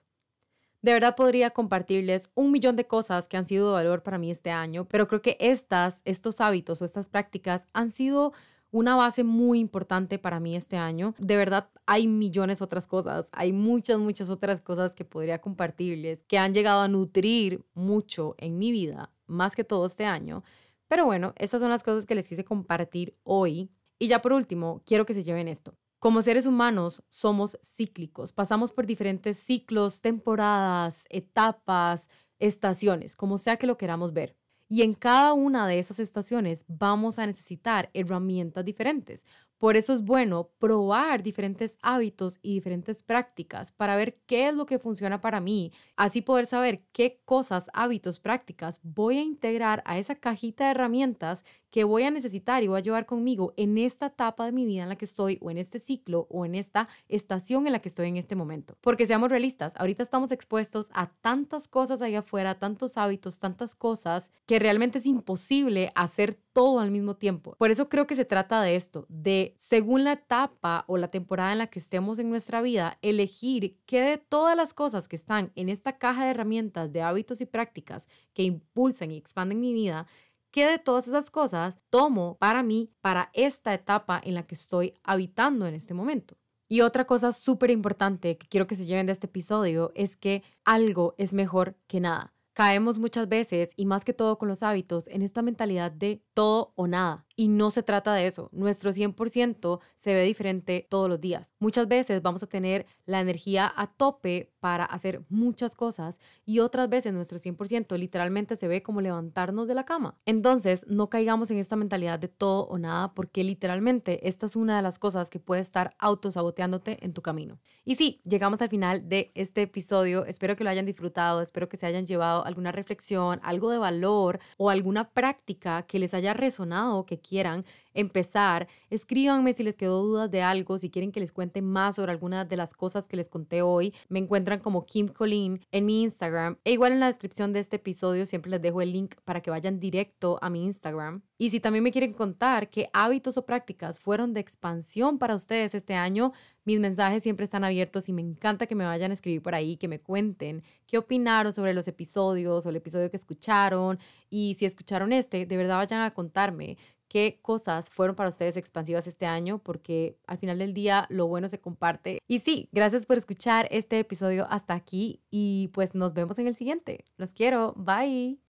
De 0.82 0.94
verdad 0.94 1.16
podría 1.16 1.50
compartirles 1.50 2.30
un 2.36 2.52
millón 2.52 2.76
de 2.76 2.86
cosas 2.86 3.28
que 3.28 3.38
han 3.38 3.46
sido 3.46 3.70
de 3.70 3.74
valor 3.74 4.04
para 4.04 4.20
mí 4.20 4.30
este 4.30 4.52
año, 4.52 4.86
pero 4.86 5.08
creo 5.08 5.22
que 5.22 5.36
estas, 5.40 6.02
estos 6.06 6.40
hábitos 6.42 6.80
o 6.82 6.86
estas 6.86 7.10
prácticas 7.10 7.66
han 7.74 7.90
sido 7.90 8.34
una 8.72 8.96
base 8.96 9.24
muy 9.24 9.60
importante 9.60 10.20
para 10.20 10.40
mí 10.40 10.56
este 10.56 10.78
año. 10.78 11.14
De 11.18 11.38
verdad, 11.38 11.70
hay 11.86 12.08
millones 12.08 12.62
otras 12.62 12.88
cosas, 12.88 13.30
hay 13.32 13.54
muchas, 13.54 14.00
muchas 14.00 14.30
otras 14.30 14.62
cosas 14.62 14.96
que 14.96 15.06
podría 15.06 15.40
compartirles 15.40 16.24
que 16.24 16.38
han 16.38 16.54
llegado 16.54 16.82
a 16.82 16.88
nutrir 16.88 17.66
mucho 17.74 18.36
en 18.38 18.58
mi 18.58 18.72
vida, 18.72 19.12
más 19.28 19.56
que 19.56 19.64
todo 19.64 19.86
este 19.86 20.06
año. 20.06 20.44
Pero 20.88 21.06
bueno, 21.06 21.34
estas 21.38 21.62
son 21.62 21.70
las 21.70 21.84
cosas 21.84 22.06
que 22.06 22.16
les 22.16 22.28
quise 22.28 22.44
compartir 22.44 23.18
hoy. 23.24 23.72
Y 23.98 24.08
ya 24.08 24.22
por 24.22 24.34
último, 24.34 24.82
quiero 24.86 25.06
que 25.06 25.14
se 25.14 25.24
lleven 25.24 25.48
esto. 25.48 25.78
Como 26.00 26.22
seres 26.22 26.46
humanos 26.46 27.02
somos 27.10 27.58
cíclicos, 27.64 28.34
pasamos 28.34 28.72
por 28.72 28.86
diferentes 28.86 29.38
ciclos, 29.38 30.02
temporadas, 30.02 31.06
etapas, 31.10 32.10
estaciones, 32.38 33.16
como 33.16 33.38
sea 33.38 33.58
que 33.58 33.68
lo 33.68 33.78
queramos 33.78 34.14
ver. 34.14 34.36
Y 34.68 34.82
en 34.82 34.94
cada 34.96 35.34
una 35.34 35.68
de 35.68 35.80
esas 35.80 36.00
estaciones 36.00 36.66
vamos 36.68 37.20
a 37.20 37.28
necesitar 37.28 37.90
herramientas 37.94 38.66
diferentes. 38.66 39.26
Por 39.58 39.78
eso 39.78 39.94
es 39.94 40.04
bueno 40.04 40.50
probar 40.60 41.24
diferentes 41.24 41.78
hábitos 41.82 42.40
y 42.42 42.56
diferentes 42.56 43.04
prácticas 43.04 43.72
para 43.72 43.96
ver 43.96 44.20
qué 44.26 44.50
es 44.50 44.56
lo 44.56 44.66
que 44.66 44.80
funciona 44.80 45.22
para 45.22 45.40
mí, 45.40 45.72
así 45.96 46.22
poder 46.22 46.46
saber 46.46 46.84
qué 46.92 47.22
cosas, 47.26 47.70
hábitos, 47.74 48.20
prácticas 48.20 48.80
voy 48.84 49.18
a 49.18 49.22
integrar 49.22 49.82
a 49.86 49.98
esa 49.98 50.16
cajita 50.16 50.66
de 50.66 50.72
herramientas 50.72 51.46
que 51.76 51.84
voy 51.84 52.04
a 52.04 52.10
necesitar 52.10 52.64
y 52.64 52.68
voy 52.68 52.78
a 52.78 52.82
llevar 52.82 53.06
conmigo 53.06 53.54
en 53.58 53.78
esta 53.78 54.06
etapa 54.06 54.46
de 54.46 54.54
mi 54.54 54.66
vida 54.66 54.84
en 54.84 54.88
la 54.88 54.96
que 54.96 55.04
estoy 55.04 55.40
o 55.42 55.52
en 55.52 55.58
este 55.58 55.78
ciclo 55.78 56.26
o 56.30 56.46
en 56.46 56.56
esta 56.56 56.88
estación 57.10 57.68
en 57.68 57.74
la 57.74 57.80
que 57.80 57.90
estoy 57.90 58.08
en 58.08 58.16
este 58.16 58.34
momento. 58.34 58.78
Porque 58.80 59.06
seamos 59.06 59.30
realistas, 59.30 59.74
ahorita 59.76 60.02
estamos 60.02 60.32
expuestos 60.32 60.90
a 60.94 61.08
tantas 61.20 61.68
cosas 61.68 62.02
ahí 62.02 62.16
afuera, 62.16 62.60
tantos 62.60 62.96
hábitos, 62.98 63.40
tantas 63.40 63.76
cosas 63.76 64.32
que 64.46 64.58
realmente 64.58 65.00
es 65.00 65.06
imposible 65.06 65.92
hacer 65.96 66.40
todo 66.54 66.80
al 66.80 66.92
mismo 66.92 67.18
tiempo. 67.18 67.54
Por 67.58 67.70
eso 67.70 67.90
creo 67.90 68.08
que 68.08 68.16
se 68.16 68.24
trata 68.24 68.62
de 68.62 68.78
esto, 68.78 69.06
de 69.10 69.54
según 69.58 70.06
la 70.06 70.14
etapa 70.14 70.86
o 70.88 70.96
la 70.96 71.10
temporada 71.10 71.52
en 71.52 71.58
la 71.58 71.68
que 71.68 71.80
estemos 71.80 72.18
en 72.18 72.30
nuestra 72.30 72.62
vida, 72.62 72.98
elegir 73.02 73.78
qué 73.86 74.00
de 74.00 74.18
todas 74.18 74.56
las 74.56 74.74
cosas 74.74 75.10
que 75.10 75.18
están 75.18 75.52
en 75.56 75.68
esta 75.68 75.98
caja 75.98 76.24
de 76.24 76.32
herramientas 76.32 76.94
de 76.94 77.02
hábitos 77.02 77.42
y 77.42 77.46
prácticas 77.46 78.08
que 78.34 78.44
impulsan 78.44 79.12
y 79.12 79.18
expanden 79.18 79.60
mi 79.60 79.74
vida, 79.74 80.08
qué 80.56 80.66
de 80.66 80.80
todas 80.80 81.06
esas 81.06 81.32
cosas 81.32 81.78
tomo 81.90 82.38
para 82.40 82.64
mí, 82.64 82.90
para 83.02 83.30
esta 83.34 83.74
etapa 83.74 84.22
en 84.24 84.36
la 84.36 84.44
que 84.44 84.56
estoy 84.56 84.94
habitando 85.04 85.68
en 85.68 85.74
este 85.74 85.94
momento. 85.94 86.38
Y 86.70 86.80
otra 86.80 87.06
cosa 87.06 87.34
súper 87.34 87.72
importante 87.72 88.38
que 88.38 88.48
quiero 88.48 88.66
que 88.66 88.76
se 88.76 88.86
lleven 88.86 89.06
de 89.06 89.12
este 89.12 89.28
episodio 89.28 89.92
es 89.96 90.16
que 90.16 90.44
algo 90.64 91.14
es 91.18 91.34
mejor 91.34 91.76
que 91.88 92.00
nada. 92.00 92.34
Caemos 92.54 93.00
muchas 93.00 93.28
veces, 93.28 93.72
y 93.76 93.86
más 93.86 94.06
que 94.06 94.14
todo 94.14 94.38
con 94.38 94.48
los 94.48 94.64
hábitos, 94.64 95.10
en 95.10 95.24
esta 95.24 95.42
mentalidad 95.42 95.92
de 95.92 96.24
todo 96.34 96.72
o 96.76 96.88
nada. 96.88 97.25
Y 97.36 97.50
no 97.50 97.70
se 97.72 97.84
trata 97.84 98.14
de 98.14 98.28
eso. 98.28 98.50
Nuestro 98.52 98.92
100% 98.92 99.80
se 99.96 100.14
ve 100.14 100.24
diferente 100.24 100.88
todos 100.90 101.10
los 101.10 101.20
días. 101.20 101.54
Muchas 101.60 101.88
veces 101.88 102.22
vamos 102.22 102.44
a 102.44 102.48
tener 102.48 102.86
la 103.06 103.20
energía 103.20 103.72
a 103.76 103.88
tope 103.88 104.54
para 104.60 104.86
hacer 104.86 105.24
muchas 105.30 105.76
cosas 105.76 106.20
y 106.44 106.60
otras 106.60 106.90
veces 106.90 107.14
nuestro 107.14 107.38
100% 107.38 107.98
literalmente 107.98 108.56
se 108.56 108.68
ve 108.68 108.82
como 108.82 109.02
levantarnos 109.02 109.68
de 109.68 109.76
la 109.76 109.86
cama. 109.86 110.18
Entonces, 110.26 110.86
no 110.88 111.10
caigamos 111.10 111.52
en 111.52 111.60
esta 111.60 111.76
mentalidad 111.76 112.18
de 112.20 112.30
todo 112.30 112.66
o 112.66 112.78
nada 112.78 113.14
porque 113.14 113.44
literalmente 113.44 114.28
esta 114.28 114.48
es 114.48 114.56
una 114.56 114.78
de 114.78 114.82
las 114.82 114.98
cosas 114.98 115.30
que 115.30 115.40
puede 115.40 115.62
estar 115.62 115.96
autosaboteándote 116.00 117.06
en 117.06 117.14
tu 117.14 117.22
camino. 117.22 117.60
Y 117.84 117.96
sí, 117.96 118.22
llegamos 118.26 118.62
al 118.62 118.70
final 118.70 119.08
de 119.08 119.32
este 119.36 119.62
episodio. 119.62 120.26
Espero 120.26 120.56
que 120.56 120.64
lo 120.64 120.70
hayan 120.70 120.86
disfrutado, 120.86 121.42
espero 121.42 121.70
que 121.70 121.78
se 121.78 121.86
hayan 121.86 122.06
llevado 122.06 122.44
alguna 122.46 122.72
reflexión, 122.72 123.40
algo 123.44 123.70
de 123.70 123.78
valor 123.78 124.40
o 124.58 124.70
alguna 124.70 125.12
práctica 125.12 125.84
que 125.84 126.00
les 126.00 126.14
haya 126.14 126.34
resonado, 126.34 127.06
que 127.06 127.20
quieran 127.28 127.66
empezar. 127.94 128.68
Escríbanme 128.90 129.54
si 129.54 129.64
les 129.64 129.78
quedó 129.78 130.04
dudas 130.04 130.30
de 130.30 130.42
algo, 130.42 130.78
si 130.78 130.90
quieren 130.90 131.12
que 131.12 131.20
les 131.20 131.32
cuente 131.32 131.62
más 131.62 131.96
sobre 131.96 132.12
algunas 132.12 132.48
de 132.48 132.58
las 132.58 132.74
cosas 132.74 133.08
que 133.08 133.18
les 133.18 133.30
conté 133.30 133.62
hoy. 133.62 133.94
Me 134.10 134.20
encuentran 134.20 134.60
como 134.60 134.86
Kim 134.86 135.08
Colleen 135.08 135.62
en 135.72 135.86
mi 135.86 136.04
Instagram. 136.04 136.58
E 136.64 136.74
igual 136.74 136.92
en 136.92 137.00
la 137.00 137.08
descripción 137.08 137.54
de 137.54 137.62
este 137.62 137.78
episodio 137.78 138.26
siempre 138.26 138.52
les 138.52 138.62
dejo 138.62 138.82
el 138.82 138.92
link 138.92 139.16
para 139.24 139.42
que 139.42 139.50
vayan 139.50 139.80
directo 139.80 140.38
a 140.42 140.50
mi 140.50 140.64
Instagram. 140.64 141.22
Y 141.38 141.50
si 141.50 141.60
también 141.60 141.84
me 141.84 141.92
quieren 141.92 142.14
contar 142.14 142.70
qué 142.70 142.90
hábitos 142.94 143.38
o 143.38 143.46
prácticas 143.46 144.00
fueron 144.00 144.34
de 144.34 144.40
expansión 144.40 145.18
para 145.18 145.36
ustedes 145.36 145.76
este 145.76 145.94
año, 145.94 146.32
mis 146.64 146.80
mensajes 146.80 147.22
siempre 147.22 147.44
están 147.44 147.64
abiertos 147.64 148.10
y 148.10 148.14
me 148.14 148.22
encanta 148.22 148.66
que 148.66 148.74
me 148.74 148.86
vayan 148.86 149.12
a 149.12 149.14
escribir 149.14 149.44
por 149.44 149.54
ahí, 149.54 149.78
que 149.78 149.88
me 149.88 150.00
cuenten 150.00 150.64
qué 150.88 150.98
opinaron 150.98 151.54
sobre 151.54 151.74
los 151.74 151.88
episodios 151.88 152.66
o 152.66 152.70
el 152.70 152.76
episodio 152.78 153.12
que 153.12 153.18
escucharon. 153.18 154.00
Y 154.30 154.56
si 154.56 154.66
escucharon 154.66 155.14
este, 155.14 155.46
de 155.46 155.58
verdad 155.58 155.78
vayan 155.78 156.02
a 156.02 156.14
contarme 156.14 156.78
qué 157.16 157.40
cosas 157.42 157.90
fueron 157.90 158.14
para 158.14 158.28
ustedes 158.28 158.58
expansivas 158.58 159.08
este 159.08 159.26
año, 159.26 159.60
porque 159.60 160.18
al 160.28 160.38
final 160.38 160.60
del 160.60 160.74
día 160.74 161.06
lo 161.10 161.28
bueno 161.28 161.48
se 161.48 161.62
comparte. 161.62 162.20
Y 162.28 162.40
sí, 162.40 162.68
gracias 162.74 163.06
por 163.06 163.18
escuchar 163.18 163.70
este 163.72 164.00
episodio 164.00 164.48
hasta 164.50 164.74
aquí 164.74 165.22
y 165.32 165.70
pues 165.70 165.96
nos 165.96 166.14
vemos 166.14 166.40
en 166.40 166.48
el 166.48 166.56
siguiente. 166.56 167.06
Los 167.16 167.34
quiero. 167.34 167.74
Bye. 167.78 168.42